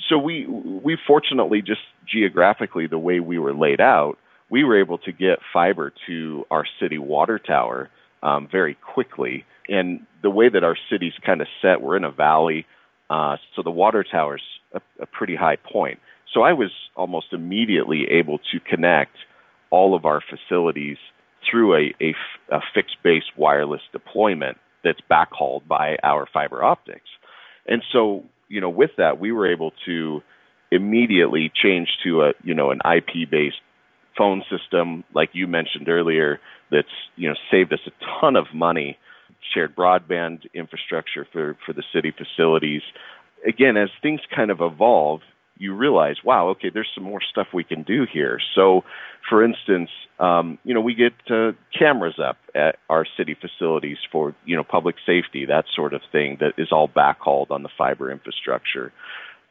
so 0.09 0.17
we 0.17 0.47
we 0.47 0.97
fortunately 1.05 1.61
just 1.61 1.81
geographically 2.11 2.87
the 2.87 2.97
way 2.97 3.19
we 3.19 3.37
were 3.37 3.53
laid 3.53 3.81
out, 3.81 4.17
we 4.49 4.63
were 4.63 4.79
able 4.79 4.97
to 4.99 5.11
get 5.11 5.39
fiber 5.53 5.93
to 6.07 6.45
our 6.49 6.65
city 6.79 6.97
water 6.97 7.37
tower 7.37 7.89
um, 8.23 8.47
very 8.51 8.75
quickly. 8.75 9.45
And 9.67 10.05
the 10.23 10.29
way 10.29 10.49
that 10.49 10.63
our 10.63 10.75
city's 10.89 11.13
kind 11.23 11.41
of 11.41 11.47
set, 11.61 11.81
we're 11.81 11.97
in 11.97 12.03
a 12.03 12.11
valley, 12.11 12.65
uh, 13.09 13.37
so 13.55 13.61
the 13.61 13.71
water 13.71 14.03
tower's 14.03 14.41
a, 14.73 14.81
a 14.99 15.05
pretty 15.05 15.35
high 15.35 15.57
point. 15.57 15.99
So 16.33 16.41
I 16.41 16.53
was 16.53 16.71
almost 16.95 17.33
immediately 17.33 18.05
able 18.11 18.37
to 18.51 18.59
connect 18.59 19.15
all 19.71 19.95
of 19.95 20.05
our 20.05 20.21
facilities 20.21 20.97
through 21.49 21.75
a, 21.75 22.15
fixed 22.73 22.97
base 23.03 23.23
wireless 23.37 23.81
deployment 23.91 24.57
that's 24.83 24.99
backhauled 25.07 25.67
by 25.67 25.97
our 26.03 26.27
fiber 26.31 26.63
optics. 26.63 27.09
And 27.67 27.83
so, 27.91 28.23
you 28.47 28.61
know, 28.61 28.69
with 28.69 28.91
that, 28.97 29.19
we 29.19 29.31
were 29.31 29.51
able 29.51 29.71
to 29.85 30.21
immediately 30.71 31.51
change 31.53 31.89
to 32.03 32.23
a, 32.23 32.33
you 32.43 32.53
know, 32.53 32.71
an 32.71 32.79
IP 32.85 33.29
based 33.29 33.61
phone 34.17 34.43
system, 34.49 35.03
like 35.13 35.29
you 35.33 35.47
mentioned 35.47 35.87
earlier, 35.89 36.39
that's, 36.71 36.87
you 37.15 37.29
know, 37.29 37.35
saved 37.49 37.73
us 37.73 37.79
a 37.87 37.91
ton 38.21 38.35
of 38.35 38.45
money, 38.53 38.97
shared 39.53 39.75
broadband 39.75 40.45
infrastructure 40.53 41.25
for, 41.31 41.57
for 41.65 41.73
the 41.73 41.83
city 41.93 42.13
facilities. 42.15 42.81
Again, 43.47 43.77
as 43.77 43.89
things 44.01 44.19
kind 44.35 44.51
of 44.51 44.61
evolve, 44.61 45.21
you 45.59 45.75
realize, 45.75 46.15
wow, 46.23 46.47
okay, 46.49 46.71
there's 46.73 46.89
some 46.95 47.03
more 47.03 47.19
stuff 47.21 47.47
we 47.53 47.63
can 47.65 47.83
do 47.83 48.07
here. 48.11 48.39
So, 48.55 48.83
for 49.29 49.43
instance, 49.43 49.89
um, 50.19 50.57
you 50.63 50.73
know, 50.73 50.81
we 50.81 50.95
get 50.95 51.13
uh, 51.29 51.51
cameras 51.77 52.17
up 52.17 52.37
at 52.55 52.77
our 52.89 53.05
city 53.17 53.35
facilities 53.39 53.97
for 54.11 54.33
you 54.45 54.55
know 54.55 54.63
public 54.63 54.95
safety, 55.05 55.45
that 55.45 55.65
sort 55.75 55.93
of 55.93 56.01
thing, 56.11 56.37
that 56.39 56.53
is 56.57 56.69
all 56.71 56.87
backhauled 56.87 57.51
on 57.51 57.61
the 57.61 57.69
fiber 57.77 58.09
infrastructure. 58.09 58.91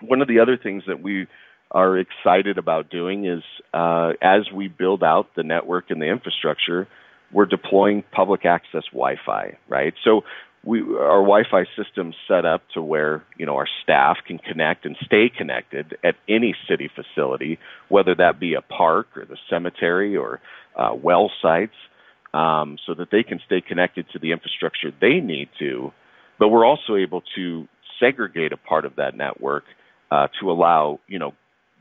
One 0.01 0.23
of 0.23 0.29
the 0.29 0.41
other 0.41 0.57
things 0.57 0.85
that 0.87 1.03
we 1.03 1.27
are 1.71 1.99
excited 1.99 2.57
about 2.57 2.91
doing 2.91 3.27
is 3.27 3.43
uh, 3.75 4.13
as 4.23 4.51
we 4.53 4.69
build 4.69 5.05
out 5.05 5.29
the 5.37 5.43
network 5.43 5.91
and 5.91 6.01
the 6.01 6.07
infrastructure, 6.07 6.89
we're 7.33 7.47
deploying 7.47 8.03
public 8.13 8.47
access 8.47 8.85
Wi-Fi, 8.93 9.59
right? 9.69 9.93
So 10.03 10.23
we 10.69 10.83
our 10.83 11.23
Wi-Fi 11.23 11.65
system 11.83 12.13
set 12.29 12.45
up 12.45 12.61
to 12.75 12.83
where 12.83 13.25
you 13.39 13.47
know 13.47 13.57
our 13.57 13.69
staff 13.83 14.19
can 14.27 14.39
connect 14.39 14.85
and 14.85 14.97
stay 15.03 15.31
connected 15.35 15.97
at 16.05 16.17
any 16.29 16.55
city 16.69 16.91
facility, 16.95 17.59
whether 17.89 18.15
that 18.15 18.39
be 18.39 18.53
a 18.53 18.61
park 18.61 19.07
or 19.17 19.25
the 19.25 19.39
cemetery 19.49 20.15
or 20.15 20.41
uh, 20.77 20.95
well 20.95 21.31
sites, 21.41 21.75
um, 22.35 22.77
so 22.87 22.93
that 22.93 23.11
they 23.11 23.23
can 23.23 23.41
stay 23.47 23.63
connected 23.63 24.05
to 24.13 24.19
the 24.19 24.31
infrastructure 24.31 24.93
they 25.01 25.21
need 25.21 25.49
to. 25.59 25.91
But 26.39 26.49
we're 26.49 26.67
also 26.67 26.97
able 26.97 27.23
to 27.35 27.67
segregate 27.99 28.53
a 28.53 28.59
part 28.59 28.85
of 28.85 28.97
that 28.97 29.17
network 29.17 29.65
uh, 30.11 30.29
to 30.39 30.51
allow 30.51 31.01
you 31.09 31.19
know 31.19 31.33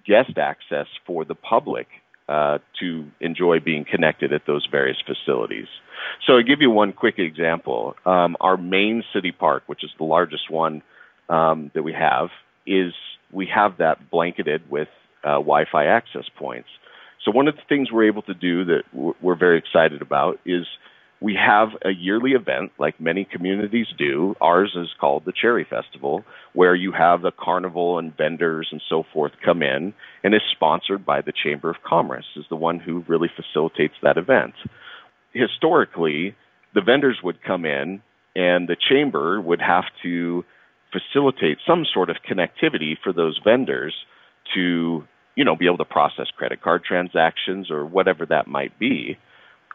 guest 0.05 0.37
access 0.37 0.87
for 1.05 1.25
the 1.25 1.35
public 1.35 1.87
uh, 2.27 2.57
to 2.79 3.05
enjoy 3.19 3.59
being 3.59 3.85
connected 3.89 4.33
at 4.33 4.41
those 4.45 4.67
various 4.69 4.97
facilities. 5.05 5.67
So 6.25 6.33
I'll 6.33 6.43
give 6.43 6.61
you 6.61 6.69
one 6.69 6.93
quick 6.93 7.19
example. 7.19 7.95
Um, 8.05 8.35
our 8.41 8.57
main 8.57 9.03
city 9.13 9.31
park, 9.31 9.63
which 9.67 9.83
is 9.83 9.91
the 9.97 10.03
largest 10.03 10.49
one 10.49 10.81
um, 11.29 11.71
that 11.73 11.83
we 11.83 11.93
have, 11.93 12.29
is 12.65 12.93
we 13.31 13.47
have 13.53 13.77
that 13.77 14.09
blanketed 14.09 14.69
with 14.69 14.89
uh, 15.23 15.39
Wi-Fi 15.39 15.85
access 15.85 16.25
points. 16.37 16.69
So 17.23 17.31
one 17.31 17.47
of 17.47 17.55
the 17.55 17.61
things 17.67 17.91
we're 17.91 18.07
able 18.07 18.21
to 18.23 18.33
do 18.33 18.65
that 18.65 18.83
we're 18.93 19.35
very 19.35 19.57
excited 19.57 20.01
about 20.01 20.39
is 20.45 20.65
we 21.19 21.35
have 21.35 21.69
a 21.83 21.89
yearly 21.89 22.31
event, 22.31 22.71
like 22.77 22.99
many 23.01 23.25
communities 23.25 23.87
do. 23.97 24.35
Ours 24.39 24.75
is 24.75 24.89
called 24.99 25.25
the 25.25 25.33
Cherry 25.33 25.65
Festival, 25.67 26.23
where 26.53 26.75
you 26.75 26.91
have 26.91 27.21
the 27.21 27.31
carnival 27.31 27.97
and 27.97 28.15
vendors 28.15 28.69
and 28.71 28.81
so 28.87 29.03
forth 29.13 29.31
come 29.43 29.63
in, 29.63 29.93
and 30.23 30.35
is 30.35 30.41
sponsored 30.51 31.05
by 31.05 31.21
the 31.21 31.33
Chamber 31.43 31.69
of 31.69 31.77
Commerce, 31.83 32.25
is 32.35 32.45
the 32.49 32.55
one 32.55 32.79
who 32.79 33.03
really 33.07 33.29
facilitates 33.35 33.95
that 34.03 34.17
event. 34.17 34.53
Historically, 35.33 36.35
the 36.75 36.81
vendors 36.81 37.17
would 37.23 37.43
come 37.43 37.65
in, 37.65 38.01
and 38.35 38.67
the 38.67 38.77
chamber 38.89 39.41
would 39.41 39.61
have 39.61 39.85
to 40.03 40.45
facilitate 40.91 41.57
some 41.65 41.85
sort 41.91 42.09
of 42.09 42.17
connectivity 42.29 42.95
for 43.03 43.11
those 43.11 43.39
vendors 43.43 43.93
to, 44.53 45.03
you 45.35 45.43
know, 45.43 45.55
be 45.55 45.65
able 45.65 45.77
to 45.77 45.85
process 45.85 46.27
credit 46.37 46.61
card 46.61 46.83
transactions 46.83 47.71
or 47.71 47.85
whatever 47.85 48.25
that 48.25 48.47
might 48.47 48.77
be. 48.77 49.17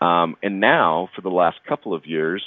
Um, 0.02 0.36
and 0.42 0.58
now, 0.58 1.08
for 1.14 1.20
the 1.20 1.28
last 1.28 1.58
couple 1.68 1.94
of 1.94 2.06
years, 2.06 2.42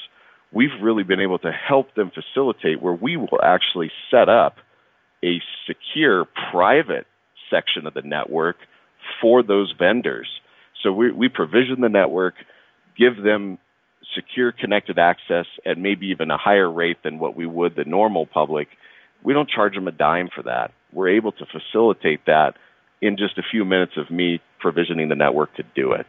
we've 0.52 0.82
really 0.82 1.04
been 1.04 1.22
able 1.22 1.40
to 1.40 1.52
help 1.52 1.96
them 1.96 2.12
facilitate 2.12 2.82
where 2.82 2.94
we 2.94 3.16
will 3.16 3.40
actually 3.42 3.92
set 4.12 4.28
up 4.28 4.58
a 5.24 5.42
secure 5.66 6.28
private 6.52 7.08
section 7.50 7.88
of 7.88 7.94
the 7.94 8.02
network 8.02 8.58
for 9.22 9.42
those 9.42 9.74
vendors. 9.80 10.28
So 10.84 10.92
we, 10.92 11.12
we 11.12 11.30
provision 11.30 11.80
the 11.80 11.88
network, 11.88 12.34
give 12.98 13.24
them 13.24 13.58
secure 14.14 14.52
connected 14.52 15.00
access 15.00 15.46
at 15.66 15.78
maybe 15.78 16.08
even 16.08 16.32
a 16.32 16.38
higher 16.38 16.70
rate 16.70 16.98
than 17.04 17.20
what 17.20 17.38
we 17.38 17.46
would 17.46 17.78
the 17.78 17.86
normal 17.86 18.26
public. 18.26 18.68
We 19.24 19.32
don't 19.32 19.50
charge 19.50 19.76
them 19.76 19.88
a 19.88 19.94
dime 19.94 20.28
for 20.36 20.44
that. 20.44 20.74
We're 20.92 21.10
able 21.10 21.32
to 21.32 21.46
facilitate 21.46 22.26
that 22.26 22.56
in 23.02 23.16
just 23.16 23.38
a 23.38 23.44
few 23.50 23.64
minutes 23.64 23.94
of 23.96 24.12
me 24.12 24.42
provisioning 24.60 25.08
the 25.08 25.16
network 25.16 25.56
to 25.56 25.64
do 25.74 25.94
it. 25.94 26.06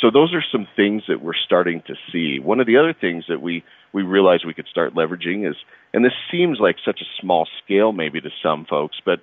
So 0.00 0.10
those 0.10 0.34
are 0.34 0.42
some 0.50 0.66
things 0.74 1.04
that 1.08 1.22
we're 1.22 1.34
starting 1.34 1.82
to 1.86 1.94
see. 2.10 2.38
One 2.40 2.60
of 2.60 2.66
the 2.66 2.76
other 2.76 2.92
things 2.92 3.24
that 3.28 3.40
we 3.40 3.64
we 3.92 4.02
realized 4.02 4.44
we 4.46 4.54
could 4.54 4.68
start 4.68 4.94
leveraging 4.94 5.48
is, 5.48 5.54
and 5.92 6.04
this 6.04 6.14
seems 6.30 6.58
like 6.58 6.76
such 6.84 7.00
a 7.02 7.20
small 7.20 7.46
scale 7.62 7.92
maybe 7.92 8.20
to 8.20 8.30
some 8.42 8.64
folks, 8.64 8.96
but 9.04 9.20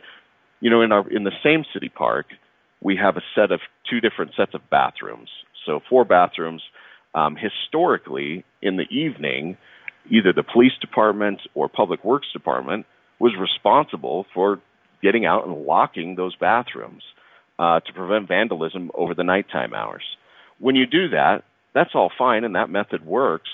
you 0.61 0.69
know, 0.69 0.81
in 0.81 0.91
our 0.91 1.09
in 1.09 1.23
the 1.23 1.31
same 1.43 1.65
city 1.73 1.89
park, 1.89 2.27
we 2.81 2.95
have 2.95 3.17
a 3.17 3.23
set 3.35 3.51
of 3.51 3.61
two 3.89 3.99
different 3.99 4.31
sets 4.35 4.53
of 4.53 4.69
bathrooms. 4.69 5.29
So 5.65 5.81
four 5.89 6.05
bathrooms. 6.05 6.61
Um, 7.15 7.35
historically, 7.35 8.45
in 8.61 8.77
the 8.77 8.85
evening, 8.91 9.57
either 10.11 10.31
the 10.31 10.43
police 10.43 10.77
department 10.79 11.41
or 11.55 11.67
public 11.67 12.03
works 12.05 12.27
department 12.31 12.85
was 13.19 13.33
responsible 13.39 14.27
for 14.33 14.59
getting 15.01 15.25
out 15.25 15.47
and 15.47 15.65
locking 15.65 16.15
those 16.15 16.35
bathrooms 16.35 17.01
uh, 17.57 17.79
to 17.79 17.93
prevent 17.93 18.27
vandalism 18.27 18.91
over 18.93 19.15
the 19.15 19.23
nighttime 19.23 19.73
hours. 19.73 20.03
When 20.59 20.75
you 20.75 20.85
do 20.85 21.09
that, 21.09 21.43
that's 21.73 21.91
all 21.93 22.11
fine 22.17 22.43
and 22.43 22.55
that 22.55 22.69
method 22.69 23.05
works. 23.05 23.49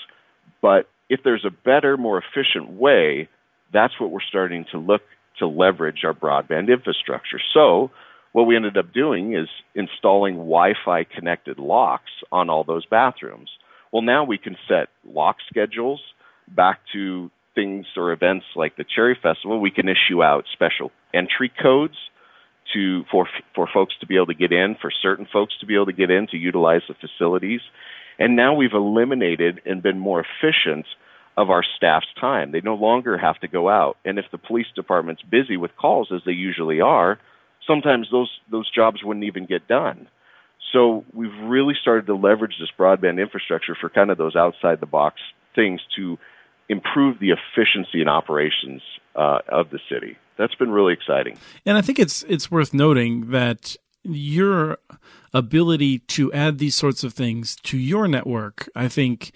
But 0.62 0.88
if 1.08 1.20
there's 1.24 1.44
a 1.44 1.50
better, 1.50 1.96
more 1.96 2.18
efficient 2.18 2.70
way, 2.70 3.28
that's 3.72 4.00
what 4.00 4.10
we're 4.10 4.20
starting 4.28 4.64
to 4.72 4.78
look 4.78 5.02
to 5.38 5.46
leverage 5.46 6.02
our 6.04 6.14
broadband 6.14 6.68
infrastructure. 6.68 7.40
So, 7.52 7.90
what 8.32 8.44
we 8.44 8.56
ended 8.56 8.76
up 8.76 8.92
doing 8.92 9.34
is 9.34 9.48
installing 9.74 10.34
Wi 10.34 10.74
Fi 10.84 11.04
connected 11.04 11.58
locks 11.58 12.10
on 12.30 12.50
all 12.50 12.64
those 12.64 12.84
bathrooms. 12.84 13.50
Well, 13.92 14.02
now 14.02 14.24
we 14.24 14.36
can 14.36 14.56
set 14.68 14.88
lock 15.04 15.36
schedules 15.48 16.00
back 16.48 16.80
to 16.92 17.30
things 17.54 17.86
or 17.96 18.12
events 18.12 18.44
like 18.54 18.76
the 18.76 18.84
Cherry 18.84 19.18
Festival. 19.20 19.58
We 19.58 19.70
can 19.70 19.88
issue 19.88 20.22
out 20.22 20.44
special 20.52 20.90
entry 21.14 21.50
codes 21.62 21.96
to 22.74 23.04
for 23.10 23.28
for 23.54 23.68
folks 23.72 23.94
to 24.00 24.06
be 24.06 24.16
able 24.16 24.26
to 24.26 24.34
get 24.34 24.52
in, 24.52 24.76
for 24.80 24.90
certain 24.90 25.26
folks 25.32 25.54
to 25.60 25.66
be 25.66 25.74
able 25.74 25.86
to 25.86 25.92
get 25.92 26.10
in 26.10 26.26
to 26.28 26.36
utilize 26.36 26.82
the 26.88 26.94
facilities. 26.94 27.60
And 28.18 28.34
now 28.36 28.54
we've 28.54 28.72
eliminated 28.72 29.60
and 29.66 29.82
been 29.82 29.98
more 29.98 30.24
efficient 30.24 30.86
of 31.36 31.50
our 31.50 31.62
staff's 31.76 32.06
time. 32.18 32.50
They 32.50 32.62
no 32.62 32.74
longer 32.74 33.18
have 33.18 33.38
to 33.40 33.48
go 33.48 33.68
out. 33.68 33.98
And 34.04 34.18
if 34.18 34.24
the 34.32 34.38
police 34.38 34.66
department's 34.74 35.22
busy 35.22 35.56
with 35.56 35.76
calls 35.76 36.10
as 36.10 36.22
they 36.24 36.32
usually 36.32 36.80
are, 36.80 37.18
sometimes 37.66 38.08
those 38.10 38.30
those 38.50 38.70
jobs 38.70 39.02
wouldn't 39.04 39.26
even 39.26 39.46
get 39.46 39.68
done. 39.68 40.08
So 40.72 41.04
we've 41.12 41.36
really 41.44 41.74
started 41.80 42.06
to 42.06 42.14
leverage 42.14 42.56
this 42.58 42.70
broadband 42.78 43.20
infrastructure 43.20 43.76
for 43.80 43.88
kind 43.88 44.10
of 44.10 44.18
those 44.18 44.34
outside 44.34 44.80
the 44.80 44.86
box 44.86 45.20
things 45.54 45.80
to 45.96 46.18
improve 46.68 47.18
the 47.18 47.30
efficiency 47.30 48.00
and 48.00 48.08
operations 48.08 48.82
uh, 49.14 49.38
of 49.48 49.70
the 49.70 49.78
city. 49.90 50.16
That's 50.36 50.54
been 50.54 50.70
really 50.70 50.92
exciting. 50.92 51.38
And 51.64 51.76
I 51.76 51.80
think 51.80 51.98
it's 51.98 52.22
it's 52.24 52.50
worth 52.50 52.74
noting 52.74 53.30
that 53.30 53.76
your 54.02 54.78
ability 55.32 55.98
to 55.98 56.32
add 56.32 56.58
these 56.58 56.74
sorts 56.74 57.02
of 57.04 57.12
things 57.12 57.56
to 57.56 57.76
your 57.76 58.06
network, 58.06 58.68
I 58.74 58.88
think 58.88 59.32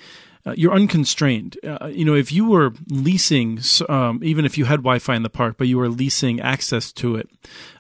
uh, 0.46 0.54
you're 0.56 0.72
unconstrained. 0.72 1.58
Uh, 1.62 1.86
you 1.86 2.04
know, 2.04 2.14
if 2.14 2.32
you 2.32 2.48
were 2.48 2.72
leasing, 2.88 3.60
um, 3.88 4.20
even 4.22 4.44
if 4.44 4.56
you 4.56 4.64
had 4.64 4.78
Wi-Fi 4.78 5.14
in 5.14 5.22
the 5.22 5.30
park, 5.30 5.56
but 5.58 5.68
you 5.68 5.76
were 5.76 5.88
leasing 5.88 6.40
access 6.40 6.92
to 6.92 7.16
it, 7.16 7.28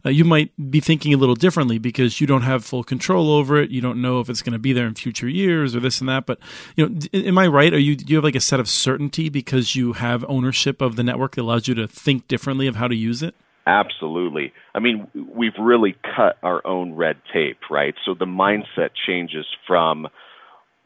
uh, 0.04 0.10
you 0.10 0.24
might 0.24 0.52
be 0.70 0.80
thinking 0.80 1.14
a 1.14 1.16
little 1.16 1.34
differently 1.34 1.78
because 1.78 2.20
you 2.20 2.26
don't 2.26 2.42
have 2.42 2.64
full 2.64 2.84
control 2.84 3.30
over 3.30 3.56
it. 3.56 3.70
You 3.70 3.80
don't 3.80 4.02
know 4.02 4.20
if 4.20 4.28
it's 4.28 4.42
going 4.42 4.52
to 4.52 4.58
be 4.58 4.72
there 4.72 4.86
in 4.86 4.94
future 4.94 5.28
years 5.28 5.74
or 5.74 5.80
this 5.80 6.00
and 6.00 6.08
that. 6.08 6.26
But 6.26 6.38
you 6.76 6.88
know, 6.88 7.00
am 7.14 7.38
I 7.38 7.46
right? 7.46 7.72
Are 7.72 7.78
you 7.78 7.96
do 7.96 8.04
you 8.06 8.16
have 8.16 8.24
like 8.24 8.34
a 8.34 8.40
set 8.40 8.60
of 8.60 8.68
certainty 8.68 9.28
because 9.28 9.74
you 9.74 9.94
have 9.94 10.24
ownership 10.28 10.82
of 10.82 10.96
the 10.96 11.02
network 11.02 11.36
that 11.36 11.42
allows 11.42 11.66
you 11.66 11.74
to 11.76 11.88
think 11.88 12.28
differently 12.28 12.66
of 12.66 12.76
how 12.76 12.88
to 12.88 12.96
use 12.96 13.22
it? 13.22 13.34
Absolutely. 13.66 14.52
I 14.74 14.80
mean, 14.80 15.06
we've 15.14 15.56
really 15.58 15.94
cut 16.16 16.38
our 16.42 16.66
own 16.66 16.94
red 16.94 17.16
tape, 17.32 17.58
right? 17.70 17.94
So 18.04 18.14
the 18.14 18.24
mindset 18.24 18.90
changes 19.06 19.46
from 19.66 20.08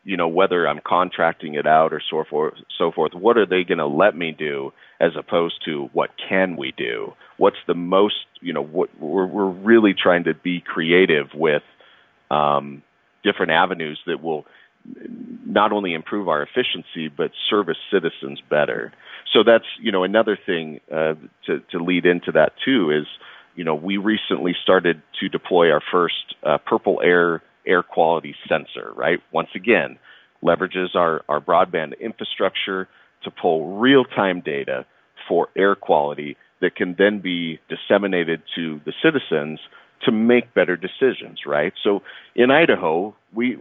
you 0.04 0.16
know 0.16 0.28
whether 0.28 0.68
I'm 0.68 0.80
contracting 0.86 1.54
it 1.54 1.66
out 1.66 1.92
or 1.92 2.00
so 2.10 2.24
forth. 2.28 2.54
So 2.78 2.92
forth. 2.92 3.12
What 3.14 3.36
are 3.36 3.46
they 3.46 3.64
going 3.64 3.78
to 3.78 3.86
let 3.86 4.16
me 4.16 4.32
do, 4.32 4.72
as 5.00 5.12
opposed 5.18 5.64
to 5.64 5.90
what 5.92 6.10
can 6.28 6.56
we 6.56 6.72
do? 6.76 7.14
What's 7.38 7.56
the 7.66 7.74
most 7.74 8.26
you 8.40 8.52
know? 8.52 8.62
What 8.62 8.90
we're 9.00 9.26
we're 9.26 9.50
really 9.50 9.94
trying 9.94 10.24
to 10.24 10.34
be 10.34 10.60
creative 10.60 11.28
with 11.34 11.62
um, 12.30 12.82
different 13.22 13.52
avenues 13.52 13.98
that 14.06 14.22
will 14.22 14.44
not 15.46 15.72
only 15.72 15.94
improve 15.94 16.28
our 16.28 16.42
efficiency 16.42 17.08
but 17.08 17.30
service 17.48 17.78
citizens 17.90 18.40
better. 18.50 18.92
So 19.32 19.42
that's 19.42 19.64
you 19.80 19.90
know 19.90 20.04
another 20.04 20.38
thing 20.44 20.80
uh, 20.92 21.14
to 21.46 21.60
to 21.70 21.78
lead 21.78 22.06
into 22.06 22.32
that 22.32 22.52
too 22.64 22.90
is 22.90 23.06
you 23.54 23.64
know 23.64 23.74
we 23.74 23.96
recently 23.96 24.54
started 24.62 25.02
to 25.20 25.28
deploy 25.28 25.70
our 25.70 25.82
first 25.90 26.34
uh, 26.42 26.58
Purple 26.58 27.00
Air 27.02 27.42
air 27.66 27.82
quality 27.82 28.34
sensor, 28.48 28.92
right? 28.94 29.20
Once 29.32 29.50
again, 29.54 29.98
leverages 30.42 30.94
our, 30.94 31.22
our 31.28 31.40
broadband 31.40 31.98
infrastructure 32.00 32.88
to 33.22 33.30
pull 33.30 33.78
real 33.78 34.04
time 34.04 34.40
data 34.40 34.84
for 35.28 35.48
air 35.56 35.74
quality 35.74 36.36
that 36.60 36.76
can 36.76 36.94
then 36.98 37.20
be 37.20 37.58
disseminated 37.68 38.42
to 38.54 38.80
the 38.84 38.92
citizens 39.02 39.58
to 40.04 40.12
make 40.12 40.52
better 40.54 40.76
decisions, 40.76 41.40
right? 41.46 41.72
So 41.82 42.02
in 42.34 42.50
Idaho, 42.50 43.14
we, 43.32 43.56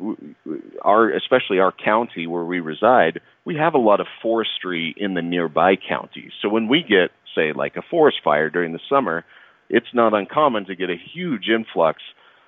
our 0.82 1.10
especially 1.10 1.60
our 1.60 1.72
county 1.72 2.28
where 2.28 2.44
we 2.44 2.60
reside, 2.60 3.22
we 3.46 3.56
have 3.56 3.74
a 3.74 3.80
lot 3.80 4.00
of 4.02 4.08
forestry 4.22 4.94
in 4.98 5.14
the 5.14 5.22
nearby 5.22 5.76
counties. 5.76 6.32
So 6.42 6.50
when 6.50 6.68
we 6.68 6.84
get 6.84 7.12
say 7.36 7.54
like 7.54 7.76
a 7.78 7.82
forest 7.82 8.18
fire 8.24 8.50
during 8.50 8.74
the 8.74 8.80
summer, 8.90 9.24
it's 9.70 9.94
not 9.94 10.14
uncommon 10.14 10.66
to 10.66 10.76
get 10.76 10.90
a 10.90 10.96
huge 11.14 11.48
influx 11.48 12.02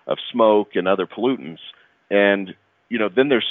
of 0.08 0.18
smoke 0.32 0.70
and 0.76 0.88
other 0.88 1.08
pollutants. 1.08 1.60
And 2.10 2.54
you 2.90 3.00
know, 3.00 3.10
then 3.14 3.30
there's 3.30 3.48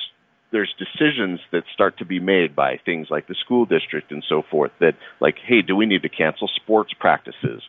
there's 0.53 0.73
decisions 0.79 1.41
that 1.51 1.65
start 1.73 1.99
to 1.99 2.05
be 2.05 2.21
made 2.21 2.55
by 2.55 2.79
things 2.85 3.09
like 3.11 3.27
the 3.27 3.35
school 3.35 3.67
district 3.67 4.13
and 4.13 4.25
so 4.29 4.43
forth 4.49 4.71
that 4.79 4.95
like, 5.21 5.35
hey, 5.45 5.63
do 5.63 5.75
we 5.75 5.85
need 5.85 6.03
to 6.03 6.09
cancel 6.09 6.49
sports 6.49 6.93
practices? 6.99 7.63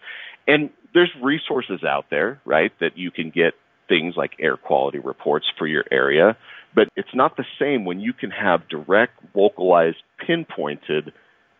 And 0.48 0.70
there's 0.94 1.10
resources 1.22 1.84
out 1.84 2.06
there, 2.12 2.40
right, 2.46 2.72
that 2.80 2.96
you 2.96 3.10
can 3.10 3.32
get 3.32 3.54
things 3.88 4.14
like 4.16 4.34
air 4.40 4.56
quality 4.56 5.00
reports 5.00 5.48
for 5.58 5.66
your 5.66 5.84
area, 5.92 6.38
but 6.76 6.88
it's 6.96 7.14
not 7.16 7.38
the 7.38 7.46
same 7.60 7.86
when 7.86 8.00
you 8.00 8.14
can 8.14 8.30
have 8.30 8.68
direct, 8.68 9.14
localized, 9.34 9.98
pinpointed 10.26 11.12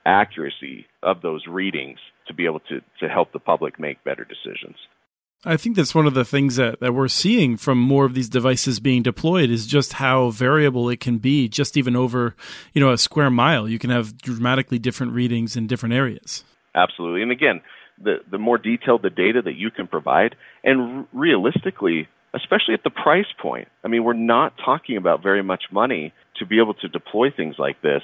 accuracy 0.06 0.86
of 1.02 1.22
those 1.22 1.48
readings 1.48 1.98
to 2.28 2.34
be 2.34 2.46
able 2.46 2.60
to, 2.60 2.82
to 3.00 3.10
help 3.10 3.32
the 3.32 3.40
public 3.40 3.80
make 3.80 4.04
better 4.04 4.26
decisions. 4.26 4.76
I 5.44 5.58
think 5.58 5.76
that's 5.76 5.94
one 5.94 6.08
of 6.08 6.14
the 6.16 6.26
things 6.26 6.56
that, 6.56 6.80
that 6.80 6.94
we're 6.94 7.08
seeing 7.08 7.58
from 7.58 7.78
more 7.80 8.06
of 8.06 8.14
these 8.14 8.30
devices 8.30 8.80
being 8.80 9.04
deployed 9.04 9.50
is 9.50 9.68
just 9.68 9.94
how 9.94 10.32
variable 10.32 10.90
it 10.90 11.00
can 11.00 11.20
be, 11.20 11.48
just 11.48 11.78
even 11.78 11.96
over, 11.96 12.36
you 12.74 12.82
know, 12.82 12.92
a 12.92 12.98
square 12.98 13.30
mile. 13.30 13.70
You 13.70 13.78
can 13.78 13.92
have 13.92 14.18
dramatically 14.18 14.80
different 14.80 15.14
readings 15.14 15.56
in 15.56 15.68
different 15.68 15.94
areas. 15.94 16.44
Absolutely. 16.74 17.22
And 17.22 17.32
again, 17.32 17.62
the, 18.02 18.18
the 18.30 18.38
more 18.40 18.58
detailed 18.58 19.04
the 19.04 19.10
data 19.10 19.42
that 19.44 19.56
you 19.56 19.70
can 19.70 19.88
provide, 19.88 20.36
and 20.64 20.82
r- 20.82 21.08
realistically, 21.14 22.08
especially 22.34 22.74
at 22.74 22.84
the 22.84 22.90
price 22.90 23.32
point, 23.42 23.68
I 23.84 23.88
mean, 23.88 24.04
we're 24.04 24.14
not 24.14 24.54
talking 24.64 24.98
about 24.98 25.24
very 25.24 25.44
much 25.44 25.66
money 25.72 26.14
to 26.38 26.46
be 26.46 26.60
able 26.60 26.74
to 26.76 26.88
deploy 26.88 27.32
things 27.32 27.56
like 27.58 27.82
this. 27.82 28.02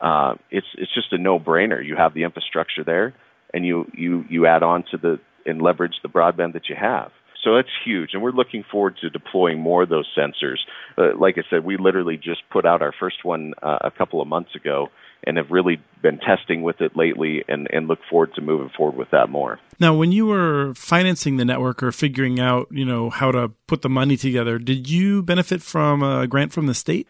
Uh, 0.00 0.34
it's 0.50 0.66
it's 0.76 0.92
just 0.94 1.12
a 1.12 1.18
no-brainer. 1.18 1.84
You 1.84 1.96
have 1.96 2.14
the 2.14 2.24
infrastructure 2.24 2.84
there, 2.84 3.14
and 3.54 3.64
you 3.64 3.90
you 3.94 4.24
you 4.28 4.46
add 4.46 4.62
on 4.62 4.84
to 4.90 4.96
the 4.96 5.20
and 5.46 5.60
leverage 5.62 5.94
the 6.02 6.08
broadband 6.08 6.52
that 6.54 6.68
you 6.68 6.76
have. 6.80 7.10
So 7.42 7.56
that's 7.56 7.68
huge, 7.84 8.10
and 8.12 8.22
we're 8.22 8.32
looking 8.32 8.64
forward 8.70 8.98
to 9.00 9.08
deploying 9.08 9.60
more 9.60 9.82
of 9.82 9.88
those 9.88 10.06
sensors. 10.16 10.58
Uh, 10.98 11.16
like 11.18 11.38
I 11.38 11.42
said, 11.48 11.64
we 11.64 11.78
literally 11.78 12.18
just 12.18 12.42
put 12.50 12.66
out 12.66 12.82
our 12.82 12.92
first 13.00 13.24
one 13.24 13.54
uh, 13.62 13.78
a 13.80 13.90
couple 13.90 14.20
of 14.20 14.28
months 14.28 14.54
ago, 14.54 14.88
and 15.24 15.38
have 15.38 15.50
really 15.50 15.80
been 16.02 16.18
testing 16.18 16.62
with 16.62 16.82
it 16.82 16.96
lately, 16.96 17.42
and, 17.48 17.66
and 17.72 17.88
look 17.88 18.00
forward 18.10 18.34
to 18.34 18.42
moving 18.42 18.70
forward 18.76 18.96
with 18.96 19.10
that 19.12 19.30
more. 19.30 19.58
Now, 19.78 19.94
when 19.94 20.12
you 20.12 20.26
were 20.26 20.74
financing 20.74 21.38
the 21.38 21.46
network 21.46 21.82
or 21.82 21.92
figuring 21.92 22.38
out, 22.38 22.68
you 22.70 22.84
know, 22.84 23.08
how 23.08 23.32
to 23.32 23.48
put 23.66 23.80
the 23.80 23.88
money 23.88 24.18
together, 24.18 24.58
did 24.58 24.90
you 24.90 25.22
benefit 25.22 25.62
from 25.62 26.02
a 26.02 26.26
grant 26.26 26.52
from 26.52 26.66
the 26.66 26.74
state? 26.74 27.08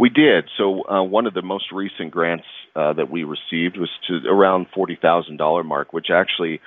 We 0.00 0.08
did. 0.08 0.48
So 0.56 0.88
uh, 0.88 1.02
one 1.02 1.26
of 1.26 1.34
the 1.34 1.42
most 1.42 1.70
recent 1.72 2.10
grants 2.10 2.46
uh, 2.74 2.94
that 2.94 3.10
we 3.10 3.22
received 3.24 3.76
was 3.76 3.90
to 4.08 4.28
around 4.28 4.66
forty 4.74 4.96
thousand 5.00 5.36
dollar 5.36 5.62
mark, 5.62 5.92
which 5.92 6.06
actually 6.12 6.60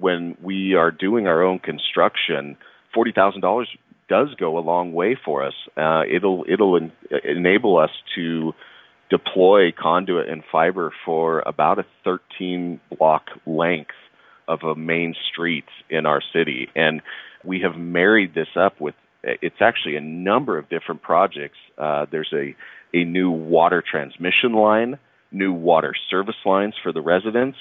when 0.00 0.36
we 0.42 0.74
are 0.74 0.90
doing 0.90 1.26
our 1.26 1.42
own 1.42 1.58
construction, 1.58 2.56
forty 2.94 3.12
thousand 3.12 3.42
dollars 3.42 3.68
does 4.08 4.34
go 4.34 4.58
a 4.58 4.60
long 4.60 4.92
way 4.92 5.16
for 5.24 5.46
us. 5.46 5.54
Uh, 5.76 6.02
it'll 6.12 6.44
it'll 6.48 6.76
en- 6.76 6.92
enable 7.24 7.78
us 7.78 7.90
to 8.16 8.52
deploy 9.08 9.72
conduit 9.72 10.28
and 10.28 10.42
fiber 10.50 10.92
for 11.04 11.42
about 11.46 11.78
a 11.78 11.84
13 12.04 12.80
block 12.96 13.24
length 13.46 13.90
of 14.46 14.60
a 14.62 14.74
main 14.74 15.14
street 15.30 15.64
in 15.88 16.06
our 16.06 16.22
city, 16.32 16.68
and 16.74 17.02
we 17.44 17.60
have 17.60 17.76
married 17.76 18.34
this 18.34 18.48
up 18.56 18.80
with. 18.80 18.94
It's 19.22 19.60
actually 19.60 19.96
a 19.96 20.00
number 20.00 20.56
of 20.58 20.68
different 20.70 21.02
projects. 21.02 21.58
Uh, 21.78 22.06
there's 22.10 22.32
a 22.32 22.56
a 22.92 23.04
new 23.04 23.30
water 23.30 23.82
transmission 23.88 24.54
line, 24.54 24.98
new 25.30 25.52
water 25.52 25.94
service 26.10 26.40
lines 26.44 26.74
for 26.82 26.92
the 26.92 27.02
residents. 27.02 27.58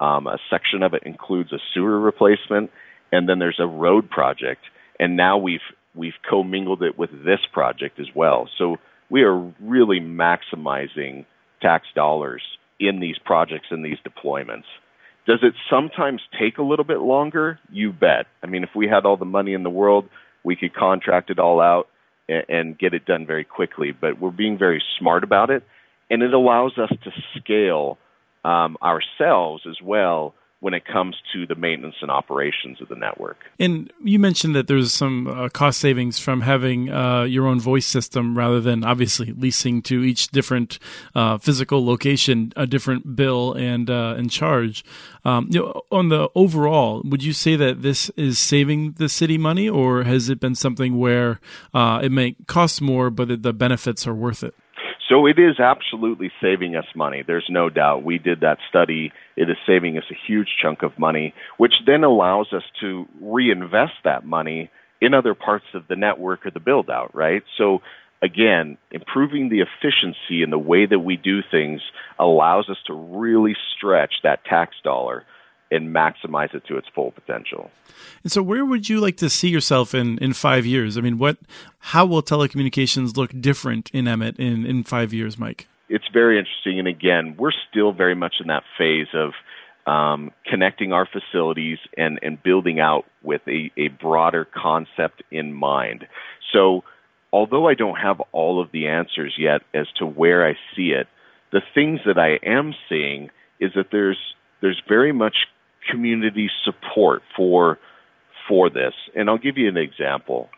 Um, 0.00 0.26
a 0.26 0.38
section 0.48 0.82
of 0.82 0.94
it 0.94 1.02
includes 1.04 1.52
a 1.52 1.58
sewer 1.74 2.00
replacement, 2.00 2.70
and 3.12 3.28
then 3.28 3.38
there's 3.38 3.60
a 3.60 3.66
road 3.66 4.10
project. 4.10 4.62
And 4.98 5.16
now 5.16 5.38
we've 5.38 5.60
we've 5.94 6.14
commingled 6.28 6.82
it 6.82 6.98
with 6.98 7.10
this 7.24 7.40
project 7.52 8.00
as 8.00 8.06
well. 8.14 8.48
So 8.58 8.76
we 9.10 9.22
are 9.22 9.36
really 9.60 10.00
maximizing 10.00 11.26
tax 11.60 11.86
dollars 11.94 12.42
in 12.78 13.00
these 13.00 13.16
projects 13.24 13.66
and 13.70 13.84
these 13.84 13.98
deployments. 14.06 14.64
Does 15.26 15.40
it 15.42 15.52
sometimes 15.68 16.22
take 16.40 16.58
a 16.58 16.62
little 16.62 16.84
bit 16.84 17.00
longer? 17.00 17.58
You 17.70 17.92
bet. 17.92 18.26
I 18.42 18.46
mean, 18.46 18.64
if 18.64 18.70
we 18.74 18.88
had 18.88 19.04
all 19.04 19.16
the 19.16 19.24
money 19.24 19.52
in 19.52 19.62
the 19.62 19.70
world, 19.70 20.08
we 20.44 20.56
could 20.56 20.74
contract 20.74 21.30
it 21.30 21.38
all 21.38 21.60
out 21.60 21.88
and, 22.28 22.44
and 22.48 22.78
get 22.78 22.94
it 22.94 23.04
done 23.04 23.26
very 23.26 23.44
quickly. 23.44 23.92
But 23.92 24.20
we're 24.20 24.30
being 24.30 24.56
very 24.58 24.82
smart 24.98 25.24
about 25.24 25.50
it, 25.50 25.62
and 26.08 26.22
it 26.22 26.32
allows 26.32 26.78
us 26.78 26.90
to 27.04 27.10
scale 27.38 27.98
um, 28.44 28.76
ourselves 28.82 29.64
as 29.68 29.76
well 29.82 30.34
when 30.60 30.74
it 30.74 30.84
comes 30.84 31.16
to 31.32 31.46
the 31.46 31.54
maintenance 31.54 31.96
and 32.02 32.10
operations 32.10 32.80
of 32.82 32.88
the 32.88 32.94
network. 32.94 33.38
And 33.58 33.90
you 34.04 34.18
mentioned 34.18 34.54
that 34.54 34.68
there's 34.68 34.92
some 34.92 35.26
uh, 35.26 35.48
cost 35.48 35.80
savings 35.80 36.18
from 36.18 36.42
having 36.42 36.90
uh, 36.90 37.22
your 37.22 37.46
own 37.46 37.58
voice 37.58 37.86
system 37.86 38.36
rather 38.36 38.60
than 38.60 38.84
obviously 38.84 39.32
leasing 39.32 39.80
to 39.82 40.02
each 40.04 40.28
different 40.28 40.78
uh, 41.14 41.38
physical 41.38 41.84
location 41.84 42.52
a 42.56 42.66
different 42.66 43.16
bill 43.16 43.54
and 43.54 43.88
uh, 43.88 44.14
and 44.16 44.30
charge. 44.30 44.84
Um, 45.24 45.48
you 45.50 45.60
know, 45.60 45.82
on 45.90 46.10
the 46.10 46.28
overall, 46.34 47.02
would 47.04 47.22
you 47.22 47.32
say 47.32 47.56
that 47.56 47.80
this 47.80 48.10
is 48.10 48.38
saving 48.38 48.92
the 48.92 49.08
city 49.08 49.38
money, 49.38 49.68
or 49.68 50.04
has 50.04 50.28
it 50.28 50.40
been 50.40 50.54
something 50.54 50.98
where 50.98 51.40
uh, 51.72 52.00
it 52.02 52.12
may 52.12 52.36
cost 52.46 52.82
more, 52.82 53.08
but 53.10 53.42
the 53.42 53.52
benefits 53.52 54.06
are 54.06 54.14
worth 54.14 54.42
it? 54.42 54.54
So 55.10 55.26
it 55.26 55.40
is 55.40 55.58
absolutely 55.58 56.30
saving 56.40 56.76
us 56.76 56.84
money. 56.94 57.24
There's 57.26 57.48
no 57.50 57.68
doubt. 57.68 58.04
We 58.04 58.18
did 58.18 58.40
that 58.42 58.58
study. 58.68 59.12
It 59.36 59.50
is 59.50 59.56
saving 59.66 59.98
us 59.98 60.04
a 60.08 60.14
huge 60.26 60.46
chunk 60.62 60.84
of 60.84 60.96
money, 61.00 61.34
which 61.58 61.74
then 61.84 62.04
allows 62.04 62.52
us 62.52 62.62
to 62.80 63.06
reinvest 63.20 63.94
that 64.04 64.24
money 64.24 64.70
in 65.00 65.12
other 65.12 65.34
parts 65.34 65.64
of 65.74 65.88
the 65.88 65.96
network 65.96 66.46
or 66.46 66.52
the 66.52 66.60
build 66.60 66.88
out, 66.90 67.12
right? 67.12 67.42
So 67.58 67.80
again, 68.22 68.78
improving 68.92 69.48
the 69.48 69.62
efficiency 69.62 70.44
in 70.44 70.50
the 70.50 70.58
way 70.58 70.86
that 70.86 71.00
we 71.00 71.16
do 71.16 71.40
things 71.50 71.80
allows 72.18 72.68
us 72.70 72.78
to 72.86 72.94
really 72.94 73.56
stretch 73.76 74.12
that 74.22 74.44
tax 74.44 74.76
dollar 74.84 75.24
and 75.70 75.94
maximize 75.94 76.54
it 76.54 76.64
to 76.66 76.76
its 76.76 76.88
full 76.94 77.12
potential. 77.12 77.70
And 78.22 78.32
so, 78.32 78.42
where 78.42 78.64
would 78.64 78.88
you 78.88 79.00
like 79.00 79.16
to 79.18 79.30
see 79.30 79.48
yourself 79.48 79.94
in 79.94 80.18
in 80.18 80.32
five 80.32 80.66
years? 80.66 80.96
I 80.96 81.00
mean, 81.00 81.18
what, 81.18 81.38
how 81.78 82.06
will 82.06 82.22
telecommunications 82.22 83.16
look 83.16 83.32
different 83.40 83.90
in 83.92 84.08
Emmett 84.08 84.38
in 84.38 84.66
in 84.66 84.84
five 84.84 85.12
years, 85.12 85.38
Mike? 85.38 85.66
it's 85.90 86.08
very 86.12 86.38
interesting. 86.38 86.78
And 86.78 86.88
again, 86.88 87.34
we're 87.36 87.52
still 87.68 87.92
very 87.92 88.14
much 88.14 88.36
in 88.40 88.46
that 88.46 88.62
phase 88.78 89.08
of 89.12 89.32
um, 89.92 90.30
connecting 90.46 90.92
our 90.92 91.06
facilities 91.06 91.78
and, 91.98 92.18
and 92.22 92.40
building 92.42 92.78
out 92.78 93.04
with 93.22 93.42
a, 93.48 93.72
a 93.76 93.88
broader 93.88 94.46
concept 94.46 95.22
in 95.30 95.52
mind. 95.52 96.06
So, 96.52 96.84
although 97.32 97.68
I 97.68 97.74
don't 97.74 97.96
have 97.96 98.20
all 98.32 98.62
of 98.62 98.70
the 98.72 98.86
answers 98.86 99.34
yet 99.36 99.62
as 99.74 99.86
to 99.98 100.06
where 100.06 100.46
I 100.46 100.54
see 100.76 100.90
it, 100.90 101.08
the 101.52 101.62
things 101.74 102.00
that 102.06 102.18
I 102.18 102.38
am 102.46 102.72
seeing 102.88 103.30
is 103.58 103.72
that 103.74 103.86
there's 103.90 104.18
there's 104.60 104.80
very 104.88 105.12
much 105.12 105.48
community 105.88 106.50
support 106.64 107.22
for 107.36 107.78
for 108.48 108.70
this. 108.70 108.94
And 109.14 109.30
I'll 109.30 109.38
give 109.38 109.58
you 109.58 109.68
an 109.68 109.76
example. 109.76 110.48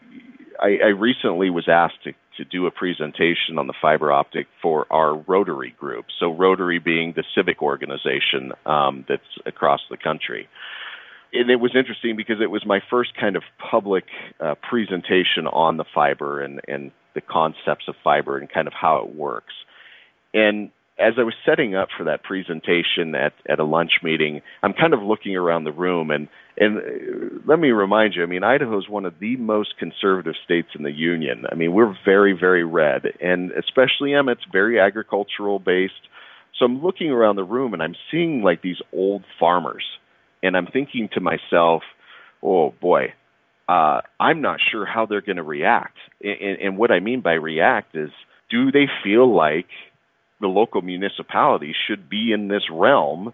I, 0.60 0.78
I 0.84 0.88
recently 0.88 1.50
was 1.50 1.68
asked 1.68 2.04
to 2.04 2.12
to 2.36 2.44
do 2.44 2.66
a 2.66 2.70
presentation 2.70 3.58
on 3.58 3.66
the 3.66 3.74
fiber 3.80 4.10
optic 4.10 4.46
for 4.60 4.86
our 4.90 5.14
Rotary 5.14 5.74
group. 5.78 6.06
So, 6.18 6.32
Rotary 6.32 6.78
being 6.78 7.12
the 7.14 7.24
civic 7.34 7.62
organization 7.62 8.52
um, 8.64 9.04
that's 9.08 9.22
across 9.46 9.80
the 9.90 9.96
country. 9.96 10.48
And 11.34 11.50
it 11.50 11.56
was 11.56 11.72
interesting 11.74 12.16
because 12.16 12.36
it 12.42 12.50
was 12.50 12.64
my 12.66 12.80
first 12.90 13.10
kind 13.18 13.36
of 13.36 13.42
public 13.70 14.04
uh, 14.40 14.54
presentation 14.68 15.46
on 15.46 15.78
the 15.78 15.84
fiber 15.94 16.42
and, 16.42 16.60
and 16.68 16.90
the 17.14 17.22
concepts 17.22 17.86
of 17.88 17.94
fiber 18.04 18.38
and 18.38 18.50
kind 18.50 18.66
of 18.66 18.74
how 18.74 18.98
it 18.98 19.14
works. 19.14 19.54
And 20.34 20.70
as 20.98 21.14
I 21.18 21.22
was 21.22 21.34
setting 21.44 21.74
up 21.74 21.88
for 21.96 22.04
that 22.04 22.22
presentation 22.22 23.14
at, 23.14 23.32
at 23.48 23.58
a 23.58 23.64
lunch 23.64 23.92
meeting, 24.02 24.42
I'm 24.62 24.74
kind 24.74 24.92
of 24.92 25.02
looking 25.02 25.36
around 25.36 25.64
the 25.64 25.72
room 25.72 26.10
and 26.10 26.28
and 26.54 26.76
uh, 26.76 27.38
let 27.46 27.58
me 27.58 27.70
remind 27.70 28.14
you, 28.14 28.22
I 28.22 28.26
mean, 28.26 28.44
Idaho 28.44 28.78
is 28.78 28.88
one 28.88 29.06
of 29.06 29.14
the 29.20 29.36
most 29.36 29.78
conservative 29.78 30.34
states 30.44 30.68
in 30.76 30.82
the 30.82 30.92
union. 30.92 31.44
I 31.50 31.54
mean, 31.54 31.72
we're 31.72 31.96
very, 32.04 32.36
very 32.38 32.62
red, 32.62 33.04
and 33.22 33.52
especially 33.52 34.12
Emmett's 34.12 34.44
very 34.52 34.78
agricultural 34.78 35.58
based. 35.60 35.94
So 36.58 36.66
I'm 36.66 36.82
looking 36.82 37.10
around 37.10 37.36
the 37.36 37.44
room 37.44 37.72
and 37.72 37.82
I'm 37.82 37.94
seeing 38.10 38.42
like 38.42 38.60
these 38.60 38.76
old 38.92 39.24
farmers, 39.40 39.84
and 40.42 40.56
I'm 40.56 40.66
thinking 40.66 41.08
to 41.14 41.20
myself, 41.20 41.82
oh 42.42 42.74
boy, 42.80 43.14
uh, 43.66 44.02
I'm 44.20 44.42
not 44.42 44.58
sure 44.70 44.84
how 44.84 45.06
they're 45.06 45.22
going 45.22 45.36
to 45.36 45.42
react. 45.42 45.96
And, 46.22 46.58
and 46.60 46.78
what 46.78 46.90
I 46.90 47.00
mean 47.00 47.22
by 47.22 47.32
react 47.32 47.96
is, 47.96 48.10
do 48.50 48.70
they 48.70 48.86
feel 49.02 49.34
like 49.34 49.68
the 50.42 50.48
local 50.48 50.82
municipalities 50.82 51.76
should 51.86 52.10
be 52.10 52.32
in 52.32 52.48
this 52.48 52.64
realm 52.70 53.32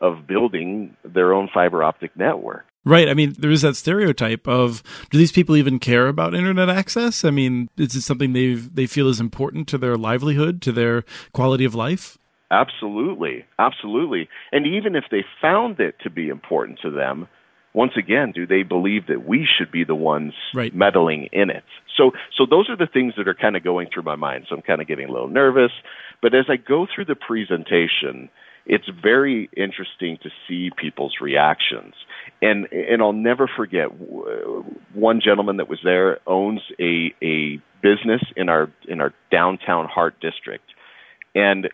of 0.00 0.26
building 0.28 0.96
their 1.04 1.32
own 1.32 1.48
fiber 1.52 1.82
optic 1.82 2.16
network. 2.16 2.64
Right. 2.84 3.08
I 3.08 3.14
mean, 3.14 3.34
there 3.38 3.50
is 3.50 3.62
that 3.62 3.76
stereotype 3.76 4.46
of 4.48 4.82
do 5.10 5.18
these 5.18 5.32
people 5.32 5.56
even 5.56 5.78
care 5.78 6.06
about 6.06 6.34
internet 6.34 6.70
access? 6.70 7.24
I 7.24 7.30
mean, 7.30 7.68
is 7.76 7.94
it 7.94 8.02
something 8.02 8.32
they 8.32 8.54
they 8.54 8.86
feel 8.86 9.08
is 9.08 9.20
important 9.20 9.68
to 9.68 9.78
their 9.78 9.96
livelihood, 9.96 10.62
to 10.62 10.72
their 10.72 11.04
quality 11.32 11.64
of 11.64 11.74
life? 11.74 12.16
Absolutely. 12.50 13.44
Absolutely. 13.58 14.28
And 14.52 14.66
even 14.66 14.96
if 14.96 15.04
they 15.10 15.24
found 15.42 15.78
it 15.78 15.96
to 16.02 16.10
be 16.10 16.28
important 16.28 16.78
to 16.80 16.90
them, 16.90 17.28
once 17.72 17.92
again, 17.96 18.32
do 18.32 18.46
they 18.46 18.62
believe 18.62 19.06
that 19.06 19.26
we 19.26 19.46
should 19.46 19.70
be 19.70 19.84
the 19.84 19.94
ones 19.94 20.32
right. 20.54 20.74
meddling 20.74 21.28
in 21.32 21.50
it? 21.50 21.64
So, 21.96 22.12
so 22.36 22.46
those 22.48 22.68
are 22.68 22.76
the 22.76 22.88
things 22.92 23.14
that 23.16 23.28
are 23.28 23.34
kind 23.34 23.56
of 23.56 23.62
going 23.62 23.88
through 23.92 24.02
my 24.02 24.16
mind. 24.16 24.46
So 24.48 24.56
I'm 24.56 24.62
kind 24.62 24.80
of 24.80 24.88
getting 24.88 25.08
a 25.08 25.12
little 25.12 25.28
nervous. 25.28 25.72
But 26.22 26.34
as 26.34 26.46
I 26.48 26.56
go 26.56 26.86
through 26.92 27.04
the 27.06 27.14
presentation, 27.14 28.28
it's 28.66 28.88
very 29.02 29.48
interesting 29.56 30.18
to 30.22 30.30
see 30.46 30.70
people's 30.76 31.14
reactions. 31.20 31.94
And 32.42 32.66
and 32.72 33.02
I'll 33.02 33.12
never 33.12 33.48
forget 33.48 33.88
one 34.94 35.20
gentleman 35.24 35.56
that 35.58 35.68
was 35.68 35.78
there 35.82 36.18
owns 36.26 36.60
a 36.78 37.14
a 37.22 37.60
business 37.82 38.22
in 38.36 38.48
our 38.48 38.70
in 38.88 39.00
our 39.00 39.12
downtown 39.30 39.86
heart 39.86 40.20
district, 40.20 40.66
and 41.34 41.68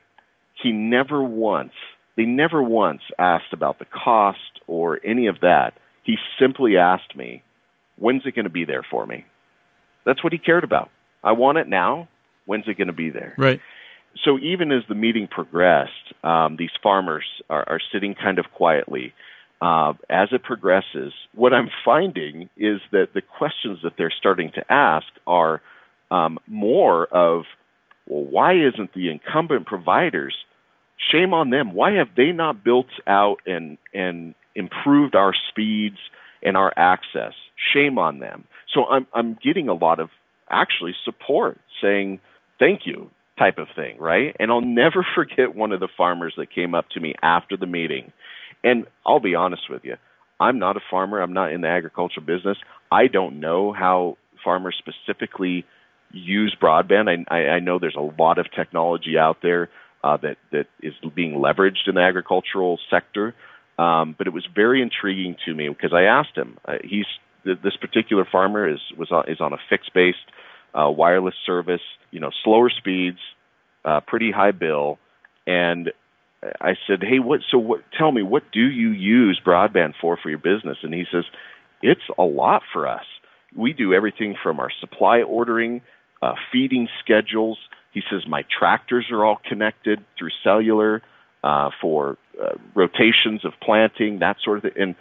he 0.62 0.72
never 0.72 1.22
once 1.22 1.72
they 2.16 2.24
never 2.24 2.62
once 2.62 3.02
asked 3.18 3.52
about 3.52 3.78
the 3.78 3.84
cost 3.84 4.38
or 4.66 4.98
any 5.04 5.26
of 5.26 5.40
that. 5.40 5.74
He 6.06 6.16
simply 6.38 6.78
asked 6.78 7.14
me, 7.14 7.42
"When's 7.98 8.22
it 8.24 8.34
going 8.34 8.44
to 8.44 8.50
be 8.50 8.64
there 8.64 8.86
for 8.88 9.04
me?" 9.04 9.26
That's 10.04 10.24
what 10.24 10.32
he 10.32 10.38
cared 10.38 10.64
about. 10.64 10.88
I 11.22 11.32
want 11.32 11.58
it 11.58 11.68
now. 11.68 12.08
When's 12.46 12.68
it 12.68 12.78
going 12.78 12.86
to 12.86 12.94
be 12.94 13.10
there? 13.10 13.34
Right 13.36 13.60
so 14.24 14.38
even 14.38 14.72
as 14.72 14.82
the 14.88 14.94
meeting 14.94 15.28
progressed, 15.28 16.14
um, 16.24 16.56
these 16.58 16.70
farmers 16.82 17.24
are, 17.50 17.68
are, 17.68 17.80
sitting 17.92 18.14
kind 18.14 18.38
of 18.38 18.46
quietly. 18.52 19.12
Uh, 19.60 19.94
as 20.10 20.28
it 20.32 20.42
progresses, 20.42 21.12
what 21.34 21.52
I'm 21.52 21.70
finding 21.84 22.48
is 22.56 22.80
that 22.92 23.08
the 23.14 23.22
questions 23.22 23.78
that 23.82 23.92
they're 23.96 24.12
starting 24.16 24.52
to 24.54 24.72
ask 24.72 25.06
are 25.26 25.62
um, 26.10 26.38
more 26.46 27.06
of, 27.06 27.44
well, 28.06 28.24
why 28.24 28.54
isn't 28.54 28.92
the 28.94 29.10
incumbent 29.10 29.66
providers? 29.66 30.34
Shame 31.10 31.34
on 31.34 31.50
them. 31.50 31.72
Why 31.72 31.92
have 31.92 32.08
they 32.16 32.32
not 32.32 32.64
built 32.64 32.88
out 33.06 33.38
and 33.46 33.78
and 33.92 34.34
improved 34.56 35.14
our 35.14 35.32
speeds 35.50 35.98
and 36.42 36.56
our 36.56 36.72
access? 36.76 37.32
Shame 37.72 37.98
on 37.98 38.18
them. 38.18 38.44
So 38.74 38.86
I'm 38.86 39.06
I'm 39.14 39.38
getting 39.42 39.68
a 39.68 39.74
lot 39.74 40.00
of 40.00 40.10
actually 40.50 40.94
support 41.04 41.58
saying 41.80 42.20
thank 42.58 42.82
you 42.84 43.10
type 43.38 43.58
of 43.58 43.68
thing, 43.74 43.98
right? 43.98 44.34
And 44.40 44.50
I'll 44.50 44.60
never 44.60 45.06
forget 45.14 45.54
one 45.54 45.72
of 45.72 45.80
the 45.80 45.88
farmers 45.96 46.34
that 46.36 46.54
came 46.54 46.74
up 46.74 46.88
to 46.90 47.00
me 47.00 47.14
after 47.22 47.56
the 47.56 47.66
meeting. 47.66 48.12
And 48.64 48.86
I'll 49.06 49.20
be 49.20 49.34
honest 49.34 49.62
with 49.70 49.84
you, 49.84 49.96
I'm 50.40 50.58
not 50.58 50.76
a 50.76 50.80
farmer. 50.90 51.20
I'm 51.20 51.32
not 51.32 51.52
in 51.52 51.60
the 51.60 51.68
agricultural 51.68 52.26
business. 52.26 52.58
I 52.90 53.06
don't 53.06 53.40
know 53.40 53.72
how 53.72 54.16
farmers 54.44 54.76
specifically 54.78 55.64
use 56.12 56.56
broadband. 56.60 57.26
I, 57.28 57.34
I, 57.34 57.60
know 57.60 57.78
there's 57.78 57.96
a 57.96 58.22
lot 58.22 58.38
of 58.38 58.46
technology 58.54 59.18
out 59.18 59.38
there 59.42 59.68
uh, 60.04 60.16
that 60.18 60.36
that 60.52 60.66
is 60.82 60.94
being 61.14 61.34
leveraged 61.34 61.88
in 61.88 61.96
the 61.96 62.00
agricultural 62.00 62.78
sector. 62.90 63.34
Um, 63.78 64.14
but 64.16 64.26
it 64.26 64.32
was 64.32 64.46
very 64.54 64.80
intriguing 64.80 65.36
to 65.44 65.54
me 65.54 65.68
because 65.68 65.92
I 65.92 66.02
asked 66.02 66.36
him. 66.36 66.56
Uh, 66.64 66.74
he's 66.82 67.06
this 67.44 67.76
particular 67.80 68.26
farmer 68.30 68.68
is 68.68 68.80
was 68.96 69.10
on, 69.10 69.24
is 69.28 69.40
on 69.40 69.52
a 69.52 69.58
fixed 69.68 69.92
based 69.94 70.18
uh, 70.74 70.90
wireless 70.90 71.34
service, 71.44 71.82
you 72.10 72.20
know, 72.20 72.30
slower 72.42 72.70
speeds, 72.70 73.18
uh, 73.84 74.00
pretty 74.00 74.30
high 74.30 74.50
bill, 74.50 74.98
and 75.46 75.92
I 76.60 76.74
said, 76.86 77.02
"Hey, 77.02 77.18
what? 77.18 77.40
So, 77.50 77.58
what? 77.58 77.80
Tell 77.96 78.12
me, 78.12 78.22
what 78.22 78.50
do 78.52 78.60
you 78.60 78.90
use 78.90 79.40
broadband 79.44 79.94
for 80.00 80.16
for 80.16 80.28
your 80.28 80.38
business?" 80.38 80.78
And 80.82 80.92
he 80.92 81.04
says, 81.10 81.24
"It's 81.82 82.08
a 82.18 82.24
lot 82.24 82.62
for 82.72 82.86
us. 82.86 83.04
We 83.54 83.72
do 83.72 83.94
everything 83.94 84.36
from 84.42 84.60
our 84.60 84.70
supply 84.80 85.22
ordering, 85.22 85.82
uh, 86.22 86.34
feeding 86.52 86.88
schedules." 87.02 87.58
He 87.92 88.02
says, 88.10 88.26
"My 88.26 88.44
tractors 88.58 89.10
are 89.10 89.24
all 89.24 89.40
connected 89.48 90.04
through 90.18 90.30
cellular 90.42 91.02
uh, 91.42 91.70
for 91.80 92.18
uh, 92.42 92.54
rotations 92.74 93.44
of 93.44 93.52
planting, 93.62 94.18
that 94.20 94.36
sort 94.42 94.58
of 94.58 94.62
thing." 94.62 94.82
And 94.82 94.94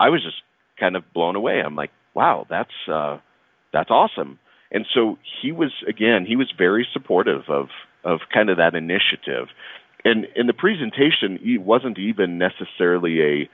I 0.00 0.08
was 0.08 0.22
just 0.22 0.42
kind 0.78 0.96
of 0.96 1.04
blown 1.12 1.36
away. 1.36 1.60
I'm 1.60 1.76
like, 1.76 1.90
"Wow, 2.14 2.46
that's 2.48 2.88
uh, 2.90 3.18
that's 3.72 3.90
awesome." 3.90 4.38
And 4.70 4.86
so 4.92 5.18
he 5.42 5.52
was 5.52 5.72
again, 5.86 6.24
he 6.26 6.36
was 6.36 6.52
very 6.56 6.86
supportive 6.92 7.42
of 7.48 7.68
of 8.04 8.20
kind 8.32 8.50
of 8.50 8.56
that 8.56 8.74
initiative. 8.74 9.48
And 10.04 10.26
in 10.34 10.46
the 10.46 10.52
presentation, 10.52 11.38
he 11.40 11.58
wasn't 11.58 11.98
even 11.98 12.38
necessarily 12.38 13.22
a 13.22 13.50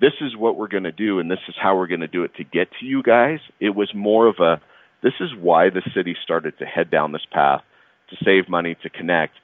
this 0.00 0.14
is 0.20 0.36
what 0.36 0.56
we're 0.56 0.68
going 0.68 0.82
to 0.82 0.92
do 0.92 1.20
and 1.20 1.30
this 1.30 1.38
is 1.48 1.54
how 1.60 1.76
we're 1.76 1.86
going 1.86 2.00
to 2.00 2.08
do 2.08 2.24
it 2.24 2.34
to 2.36 2.44
get 2.44 2.68
to 2.80 2.86
you 2.86 3.02
guys. 3.02 3.38
It 3.60 3.76
was 3.76 3.92
more 3.94 4.26
of 4.26 4.36
a 4.40 4.60
this 5.02 5.14
is 5.20 5.30
why 5.38 5.68
the 5.68 5.82
city 5.94 6.16
started 6.22 6.58
to 6.58 6.64
head 6.64 6.90
down 6.90 7.12
this 7.12 7.26
path 7.30 7.62
to 8.10 8.16
save 8.24 8.48
money 8.48 8.76
to 8.82 8.90
connect. 8.90 9.34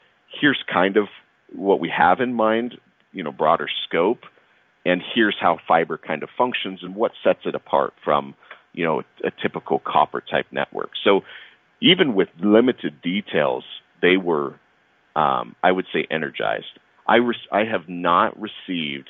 Here's 0.40 0.62
kind 0.72 0.96
of 0.96 1.08
what 1.52 1.80
we 1.80 1.92
have 1.96 2.20
in 2.20 2.34
mind, 2.34 2.78
you 3.18 3.24
know, 3.24 3.32
broader 3.32 3.68
scope, 3.84 4.20
and 4.86 5.02
here's 5.14 5.36
how 5.40 5.58
fiber 5.66 5.98
kind 5.98 6.22
of 6.22 6.28
functions 6.38 6.80
and 6.82 6.94
what 6.94 7.12
sets 7.24 7.40
it 7.44 7.54
apart 7.54 7.92
from 8.04 8.34
you 8.72 8.84
know, 8.84 9.00
a, 9.00 9.28
a 9.28 9.30
typical 9.42 9.80
copper 9.80 10.20
type 10.20 10.46
network. 10.52 10.90
So 11.02 11.22
even 11.82 12.14
with 12.14 12.28
limited 12.38 13.02
details, 13.02 13.64
they 14.00 14.16
were, 14.16 14.54
um, 15.16 15.56
I 15.64 15.72
would 15.72 15.86
say, 15.92 16.06
energized. 16.10 16.78
I, 17.06 17.16
re- 17.16 17.48
I 17.50 17.64
have 17.64 17.88
not 17.88 18.36
received 18.40 19.08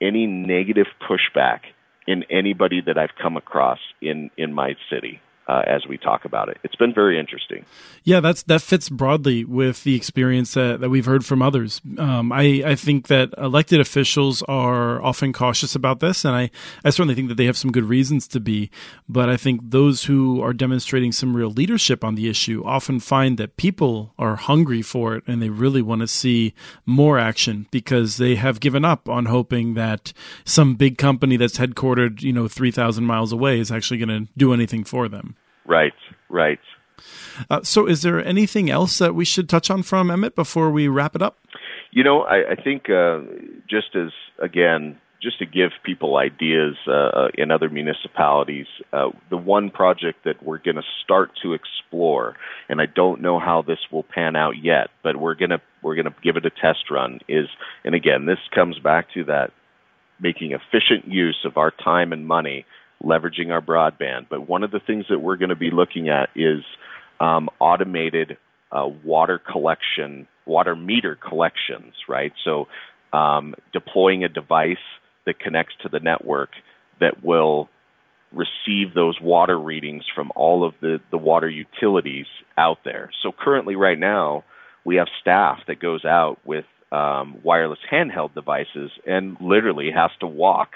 any 0.00 0.26
negative 0.26 0.86
pushback 1.06 1.60
in 2.06 2.24
anybody 2.30 2.80
that 2.86 2.96
I've 2.96 3.14
come 3.20 3.36
across 3.36 3.78
in, 4.00 4.30
in 4.38 4.54
my 4.54 4.74
city 4.90 5.20
uh, 5.46 5.62
as 5.66 5.86
we 5.86 5.98
talk 5.98 6.24
about 6.24 6.48
it. 6.48 6.58
It's 6.64 6.76
been 6.76 6.94
very 6.94 7.18
interesting. 7.18 7.64
Yeah, 8.02 8.20
that's 8.20 8.42
that 8.44 8.62
fits 8.62 8.88
broadly 8.88 9.44
with 9.44 9.84
the 9.84 9.94
experience 9.94 10.54
that, 10.54 10.80
that 10.80 10.90
we've 10.90 11.04
heard 11.04 11.24
from 11.24 11.42
others. 11.42 11.80
Um, 11.98 12.32
I, 12.32 12.62
I 12.64 12.74
think 12.74 13.08
that 13.08 13.30
elected 13.36 13.80
officials 13.80 14.42
are 14.42 15.02
often 15.02 15.32
cautious 15.32 15.74
about 15.74 16.00
this, 16.00 16.24
and 16.24 16.34
I, 16.34 16.50
I 16.84 16.90
certainly 16.90 17.14
think 17.14 17.28
that 17.28 17.36
they 17.36 17.46
have 17.46 17.56
some 17.56 17.72
good 17.72 17.84
reasons 17.84 18.26
to 18.28 18.40
be. 18.40 18.70
But 19.08 19.28
I 19.28 19.36
think 19.36 19.60
those 19.70 20.04
who 20.04 20.42
are 20.42 20.52
demonstrating 20.52 21.12
some 21.12 21.36
real 21.36 21.50
leadership 21.50 22.04
on 22.04 22.14
the 22.14 22.28
issue 22.28 22.62
often 22.64 23.00
find 23.00 23.38
that 23.38 23.56
people 23.56 24.14
are 24.18 24.36
hungry 24.36 24.82
for 24.82 25.16
it 25.16 25.24
and 25.26 25.42
they 25.42 25.50
really 25.50 25.82
want 25.82 26.00
to 26.00 26.08
see 26.08 26.54
more 26.86 27.18
action 27.18 27.66
because 27.70 28.16
they 28.16 28.36
have 28.36 28.60
given 28.60 28.84
up 28.84 29.08
on 29.08 29.26
hoping 29.26 29.74
that 29.74 30.12
some 30.44 30.74
big 30.74 30.98
company 30.98 31.36
that's 31.36 31.58
headquartered, 31.58 32.22
you 32.22 32.32
know, 32.32 32.48
3,000 32.48 33.04
miles 33.04 33.32
away 33.32 33.58
is 33.58 33.70
actually 33.70 33.98
going 33.98 34.26
to 34.26 34.32
do 34.36 34.52
anything 34.52 34.84
for 34.84 35.08
them. 35.08 35.33
Right, 35.66 35.94
right. 36.28 36.60
Uh, 37.50 37.62
so, 37.62 37.86
is 37.86 38.02
there 38.02 38.24
anything 38.24 38.70
else 38.70 38.98
that 38.98 39.14
we 39.14 39.24
should 39.24 39.48
touch 39.48 39.70
on 39.70 39.82
from 39.82 40.10
Emmett 40.10 40.34
before 40.34 40.70
we 40.70 40.88
wrap 40.88 41.16
it 41.16 41.22
up? 41.22 41.38
You 41.90 42.04
know, 42.04 42.22
I, 42.22 42.52
I 42.52 42.54
think 42.54 42.88
uh, 42.90 43.20
just 43.68 43.94
as 43.94 44.10
again, 44.38 44.98
just 45.22 45.38
to 45.38 45.46
give 45.46 45.70
people 45.84 46.16
ideas 46.16 46.76
uh, 46.86 46.92
uh 46.92 47.28
in 47.34 47.50
other 47.50 47.68
municipalities, 47.68 48.66
uh, 48.92 49.10
the 49.30 49.36
one 49.36 49.70
project 49.70 50.24
that 50.24 50.42
we're 50.42 50.58
going 50.58 50.76
to 50.76 50.82
start 51.02 51.30
to 51.42 51.54
explore, 51.54 52.36
and 52.68 52.80
I 52.80 52.86
don't 52.86 53.20
know 53.20 53.38
how 53.38 53.62
this 53.62 53.78
will 53.90 54.02
pan 54.02 54.36
out 54.36 54.54
yet, 54.62 54.90
but 55.02 55.16
we're 55.16 55.34
going 55.34 55.50
to 55.50 55.60
we're 55.82 55.94
going 55.94 56.06
to 56.06 56.14
give 56.22 56.36
it 56.36 56.46
a 56.46 56.50
test 56.50 56.90
run. 56.90 57.20
Is 57.28 57.48
and 57.84 57.94
again, 57.94 58.26
this 58.26 58.38
comes 58.54 58.78
back 58.78 59.12
to 59.14 59.24
that 59.24 59.52
making 60.20 60.52
efficient 60.52 61.06
use 61.06 61.38
of 61.44 61.56
our 61.56 61.70
time 61.70 62.12
and 62.12 62.26
money, 62.26 62.64
leveraging 63.04 63.50
our 63.50 63.60
broadband. 63.60 64.26
But 64.28 64.48
one 64.48 64.62
of 64.62 64.70
the 64.70 64.80
things 64.80 65.06
that 65.10 65.20
we're 65.20 65.36
going 65.36 65.50
to 65.50 65.56
be 65.56 65.70
looking 65.70 66.08
at 66.08 66.30
is 66.34 66.62
um, 67.20 67.48
automated 67.60 68.36
uh, 68.72 68.88
water 69.04 69.38
collection, 69.38 70.26
water 70.46 70.74
meter 70.74 71.16
collections, 71.16 71.94
right? 72.08 72.32
So 72.44 72.66
um, 73.12 73.54
deploying 73.72 74.24
a 74.24 74.28
device 74.28 74.76
that 75.26 75.38
connects 75.38 75.74
to 75.82 75.88
the 75.88 76.00
network 76.00 76.50
that 77.00 77.22
will 77.24 77.68
receive 78.32 78.94
those 78.94 79.20
water 79.20 79.58
readings 79.58 80.04
from 80.14 80.32
all 80.34 80.66
of 80.66 80.74
the, 80.80 81.00
the 81.10 81.18
water 81.18 81.48
utilities 81.48 82.26
out 82.58 82.78
there. 82.84 83.10
So 83.22 83.32
currently, 83.32 83.76
right 83.76 83.98
now, 83.98 84.44
we 84.84 84.96
have 84.96 85.06
staff 85.20 85.58
that 85.68 85.80
goes 85.80 86.04
out 86.04 86.38
with 86.44 86.64
um, 86.92 87.38
wireless 87.42 87.78
handheld 87.90 88.34
devices 88.34 88.90
and 89.06 89.36
literally 89.40 89.90
has 89.90 90.10
to 90.20 90.26
walk 90.26 90.70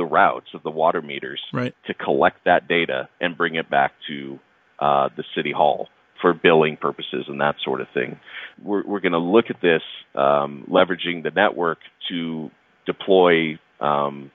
the 0.00 0.06
routes 0.06 0.48
of 0.54 0.62
the 0.62 0.70
water 0.70 1.02
meters 1.02 1.42
right. 1.52 1.74
to 1.86 1.92
collect 1.92 2.38
that 2.46 2.66
data 2.66 3.06
and 3.20 3.36
bring 3.36 3.56
it 3.56 3.68
back 3.68 3.92
to 4.08 4.38
uh, 4.78 5.10
the 5.14 5.24
city 5.36 5.52
hall 5.52 5.88
for 6.22 6.32
billing 6.32 6.78
purposes 6.78 7.26
and 7.28 7.38
that 7.42 7.56
sort 7.62 7.82
of 7.82 7.86
thing. 7.92 8.18
We're, 8.62 8.82
we're 8.86 9.00
going 9.00 9.12
to 9.12 9.18
look 9.18 9.46
at 9.50 9.60
this 9.60 9.82
um, 10.14 10.66
leveraging 10.70 11.22
the 11.22 11.30
network 11.36 11.78
to 12.08 12.50
deploy 12.86 13.58
um, 13.78 14.30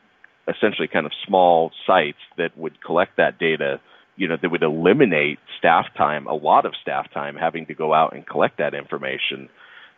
essentially 0.48 0.88
kind 0.88 1.08
of 1.08 1.12
small 1.28 1.72
sites 1.88 2.20
that 2.38 2.56
would 2.56 2.80
collect 2.84 3.18
that 3.18 3.40
data. 3.40 3.82
You 4.18 4.28
know, 4.28 4.38
that 4.40 4.50
would 4.50 4.62
eliminate 4.62 5.40
staff 5.58 5.88
time, 5.98 6.28
a 6.28 6.36
lot 6.36 6.68
of 6.68 6.74
staff 6.80 7.12
time 7.12 7.36
having 7.36 7.66
to 7.66 7.74
go 7.74 7.92
out 7.92 8.14
and 8.14 8.26
collect 8.26 8.60
that 8.60 8.76
information. 8.76 9.50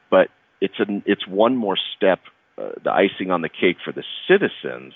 But 0.09 0.29
it's 0.61 0.79
an 0.79 1.03
it's 1.05 1.27
one 1.27 1.57
more 1.57 1.77
step. 1.97 2.19
Uh, 2.57 2.71
the 2.83 2.91
icing 2.91 3.31
on 3.31 3.41
the 3.41 3.49
cake 3.49 3.77
for 3.83 3.91
the 3.91 4.03
citizens 4.27 4.93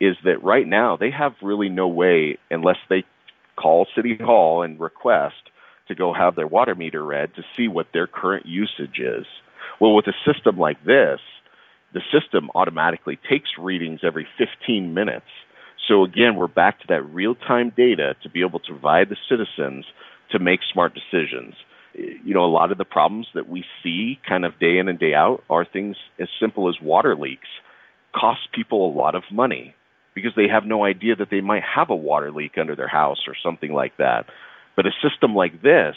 is 0.00 0.16
that 0.24 0.42
right 0.42 0.66
now 0.66 0.96
they 0.96 1.10
have 1.10 1.32
really 1.42 1.68
no 1.68 1.88
way 1.88 2.38
unless 2.50 2.78
they 2.88 3.04
call 3.56 3.86
city 3.94 4.16
hall 4.16 4.62
and 4.62 4.78
request 4.78 5.50
to 5.88 5.94
go 5.94 6.12
have 6.12 6.36
their 6.36 6.46
water 6.46 6.74
meter 6.74 7.04
read 7.04 7.34
to 7.34 7.42
see 7.56 7.66
what 7.66 7.86
their 7.92 8.06
current 8.06 8.46
usage 8.46 8.98
is. 8.98 9.26
Well, 9.80 9.94
with 9.94 10.06
a 10.06 10.12
system 10.24 10.58
like 10.58 10.84
this, 10.84 11.20
the 11.92 12.02
system 12.12 12.50
automatically 12.54 13.18
takes 13.28 13.50
readings 13.58 14.00
every 14.04 14.26
15 14.36 14.94
minutes. 14.94 15.26
So 15.88 16.04
again, 16.04 16.36
we're 16.36 16.46
back 16.46 16.80
to 16.80 16.86
that 16.88 17.02
real-time 17.02 17.72
data 17.76 18.14
to 18.22 18.28
be 18.28 18.42
able 18.42 18.60
to 18.60 18.72
provide 18.72 19.08
the 19.08 19.16
citizens 19.28 19.86
to 20.30 20.38
make 20.38 20.60
smart 20.70 20.94
decisions. 20.94 21.54
You 21.94 22.34
know, 22.34 22.44
a 22.44 22.46
lot 22.46 22.70
of 22.70 22.78
the 22.78 22.84
problems 22.84 23.28
that 23.34 23.48
we 23.48 23.64
see 23.82 24.20
kind 24.28 24.44
of 24.44 24.58
day 24.60 24.78
in 24.78 24.88
and 24.88 24.98
day 24.98 25.14
out 25.14 25.42
are 25.48 25.64
things 25.64 25.96
as 26.20 26.28
simple 26.38 26.68
as 26.68 26.74
water 26.82 27.16
leaks. 27.16 27.48
Cost 28.14 28.52
people 28.52 28.86
a 28.86 28.96
lot 28.96 29.14
of 29.14 29.22
money 29.32 29.74
because 30.18 30.36
they 30.36 30.48
have 30.48 30.64
no 30.64 30.84
idea 30.84 31.16
that 31.16 31.28
they 31.30 31.40
might 31.40 31.62
have 31.62 31.90
a 31.90 31.96
water 31.96 32.30
leak 32.30 32.52
under 32.58 32.76
their 32.76 32.88
house 32.88 33.24
or 33.26 33.34
something 33.42 33.72
like 33.72 33.96
that. 33.98 34.26
But 34.76 34.86
a 34.86 34.90
system 35.02 35.34
like 35.34 35.62
this 35.62 35.96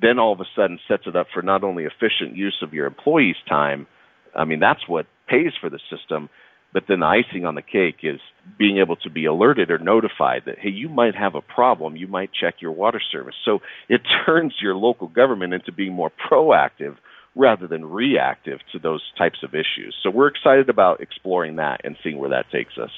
then 0.00 0.18
all 0.18 0.32
of 0.32 0.40
a 0.40 0.44
sudden 0.54 0.78
sets 0.86 1.04
it 1.06 1.16
up 1.16 1.26
for 1.32 1.42
not 1.42 1.64
only 1.64 1.84
efficient 1.84 2.36
use 2.36 2.58
of 2.62 2.72
your 2.72 2.86
employees' 2.86 3.36
time, 3.48 3.86
I 4.34 4.44
mean, 4.44 4.60
that's 4.60 4.86
what 4.86 5.06
pays 5.28 5.52
for 5.60 5.70
the 5.70 5.80
system, 5.90 6.28
but 6.72 6.84
then 6.88 7.00
the 7.00 7.06
icing 7.06 7.46
on 7.46 7.54
the 7.54 7.62
cake 7.62 8.00
is 8.02 8.20
being 8.58 8.78
able 8.78 8.96
to 8.96 9.10
be 9.10 9.24
alerted 9.24 9.70
or 9.70 9.78
notified 9.78 10.42
that, 10.46 10.58
hey, 10.58 10.68
you 10.68 10.88
might 10.88 11.14
have 11.14 11.34
a 11.34 11.40
problem. 11.40 11.96
You 11.96 12.06
might 12.06 12.30
check 12.38 12.56
your 12.60 12.72
water 12.72 13.00
service. 13.10 13.34
So 13.44 13.60
it 13.88 14.02
turns 14.26 14.54
your 14.60 14.74
local 14.74 15.08
government 15.08 15.54
into 15.54 15.72
being 15.72 15.92
more 15.92 16.12
proactive 16.30 16.96
rather 17.34 17.66
than 17.66 17.84
reactive 17.84 18.58
to 18.72 18.78
those 18.78 19.02
types 19.16 19.38
of 19.42 19.54
issues. 19.54 19.94
So 20.02 20.10
we're 20.10 20.28
excited 20.28 20.68
about 20.68 21.00
exploring 21.00 21.56
that 21.56 21.80
and 21.84 21.96
seeing 22.02 22.18
where 22.18 22.30
that 22.30 22.50
takes 22.50 22.76
us. 22.78 22.90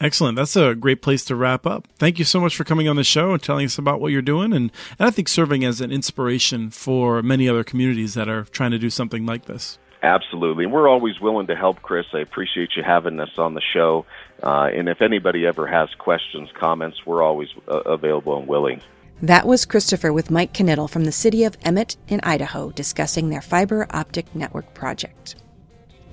Excellent. 0.00 0.36
That's 0.36 0.56
a 0.56 0.74
great 0.74 1.02
place 1.02 1.24
to 1.26 1.36
wrap 1.36 1.66
up. 1.66 1.86
Thank 1.98 2.18
you 2.18 2.24
so 2.24 2.40
much 2.40 2.56
for 2.56 2.64
coming 2.64 2.88
on 2.88 2.96
the 2.96 3.04
show 3.04 3.32
and 3.32 3.42
telling 3.42 3.66
us 3.66 3.78
about 3.78 4.00
what 4.00 4.12
you're 4.12 4.22
doing 4.22 4.52
and, 4.52 4.70
and 4.98 5.08
I 5.08 5.10
think 5.10 5.28
serving 5.28 5.64
as 5.64 5.80
an 5.80 5.92
inspiration 5.92 6.70
for 6.70 7.22
many 7.22 7.48
other 7.48 7.64
communities 7.64 8.14
that 8.14 8.28
are 8.28 8.44
trying 8.44 8.72
to 8.72 8.78
do 8.78 8.90
something 8.90 9.26
like 9.26 9.46
this. 9.46 9.78
Absolutely. 10.02 10.64
And 10.64 10.72
we're 10.72 10.88
always 10.88 11.20
willing 11.20 11.46
to 11.46 11.54
help, 11.54 11.80
Chris. 11.82 12.06
I 12.12 12.18
appreciate 12.18 12.70
you 12.76 12.82
having 12.82 13.20
us 13.20 13.30
on 13.38 13.54
the 13.54 13.62
show. 13.72 14.04
Uh, 14.42 14.68
and 14.74 14.88
if 14.88 15.00
anybody 15.00 15.46
ever 15.46 15.66
has 15.66 15.88
questions, 15.96 16.48
comments, 16.58 17.06
we're 17.06 17.22
always 17.22 17.48
uh, 17.68 17.82
available 17.82 18.36
and 18.36 18.48
willing. 18.48 18.82
That 19.22 19.46
was 19.46 19.64
Christopher 19.64 20.12
with 20.12 20.32
Mike 20.32 20.52
Knittel 20.52 20.90
from 20.90 21.04
the 21.04 21.12
city 21.12 21.44
of 21.44 21.56
Emmett 21.64 21.96
in 22.08 22.18
Idaho 22.24 22.72
discussing 22.72 23.28
their 23.28 23.40
fiber 23.40 23.86
optic 23.90 24.34
network 24.34 24.74
project. 24.74 25.36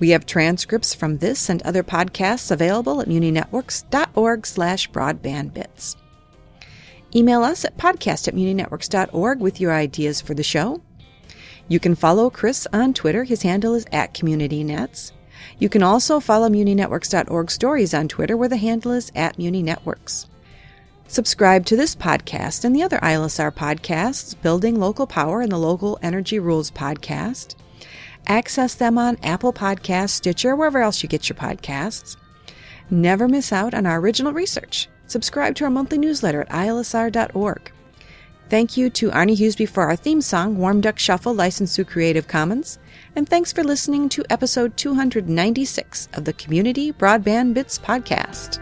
We 0.00 0.10
have 0.10 0.26
transcripts 0.26 0.94
from 0.94 1.18
this 1.18 1.48
and 1.48 1.62
other 1.62 1.82
podcasts 1.82 2.50
available 2.50 3.00
at 3.02 3.08
muninetworks.org 3.08 4.46
slash 4.46 4.90
broadbandbits. 4.90 5.96
Email 7.14 7.42
us 7.42 7.64
at 7.64 7.76
podcast 7.76 8.26
at 8.26 8.34
muninetworks.org 8.34 9.40
with 9.40 9.60
your 9.60 9.72
ideas 9.72 10.20
for 10.20 10.32
the 10.32 10.42
show. 10.42 10.80
You 11.68 11.78
can 11.78 11.94
follow 11.94 12.30
Chris 12.30 12.66
on 12.72 12.94
Twitter. 12.94 13.24
His 13.24 13.42
handle 13.42 13.74
is 13.74 13.84
at 13.92 14.14
CommunityNets. 14.14 15.12
You 15.58 15.68
can 15.68 15.82
also 15.82 16.18
follow 16.18 16.48
muninetworks.org 16.48 17.50
stories 17.50 17.92
on 17.92 18.08
Twitter 18.08 18.36
where 18.36 18.48
the 18.48 18.56
handle 18.56 18.92
is 18.92 19.12
at 19.14 19.36
muninetworks. 19.36 20.26
Subscribe 21.08 21.66
to 21.66 21.76
this 21.76 21.94
podcast 21.96 22.64
and 22.64 22.74
the 22.74 22.82
other 22.82 22.98
ILSR 22.98 23.52
podcasts, 23.52 24.40
Building 24.40 24.78
Local 24.78 25.06
Power 25.06 25.40
and 25.40 25.50
the 25.50 25.58
Local 25.58 25.98
Energy 26.02 26.38
Rules 26.38 26.70
podcast. 26.70 27.56
Access 28.30 28.76
them 28.76 28.96
on 28.96 29.18
Apple 29.24 29.52
Podcasts, 29.52 30.10
Stitcher, 30.10 30.54
wherever 30.54 30.80
else 30.80 31.02
you 31.02 31.08
get 31.08 31.28
your 31.28 31.34
podcasts. 31.34 32.16
Never 32.88 33.26
miss 33.26 33.52
out 33.52 33.74
on 33.74 33.86
our 33.86 33.98
original 33.98 34.32
research. 34.32 34.88
Subscribe 35.08 35.56
to 35.56 35.64
our 35.64 35.70
monthly 35.70 35.98
newsletter 35.98 36.42
at 36.42 36.48
ilsr.org. 36.48 37.72
Thank 38.48 38.76
you 38.76 38.88
to 38.90 39.10
Arnie 39.10 39.36
Huseby 39.36 39.68
for 39.68 39.82
our 39.82 39.96
theme 39.96 40.20
song, 40.20 40.58
Warm 40.58 40.80
Duck 40.80 40.96
Shuffle, 40.96 41.34
licensed 41.34 41.74
through 41.74 41.86
Creative 41.86 42.28
Commons. 42.28 42.78
And 43.16 43.28
thanks 43.28 43.52
for 43.52 43.64
listening 43.64 44.08
to 44.10 44.24
episode 44.30 44.76
296 44.76 46.08
of 46.12 46.24
the 46.24 46.32
Community 46.32 46.92
Broadband 46.92 47.54
Bits 47.54 47.80
podcast. 47.80 48.60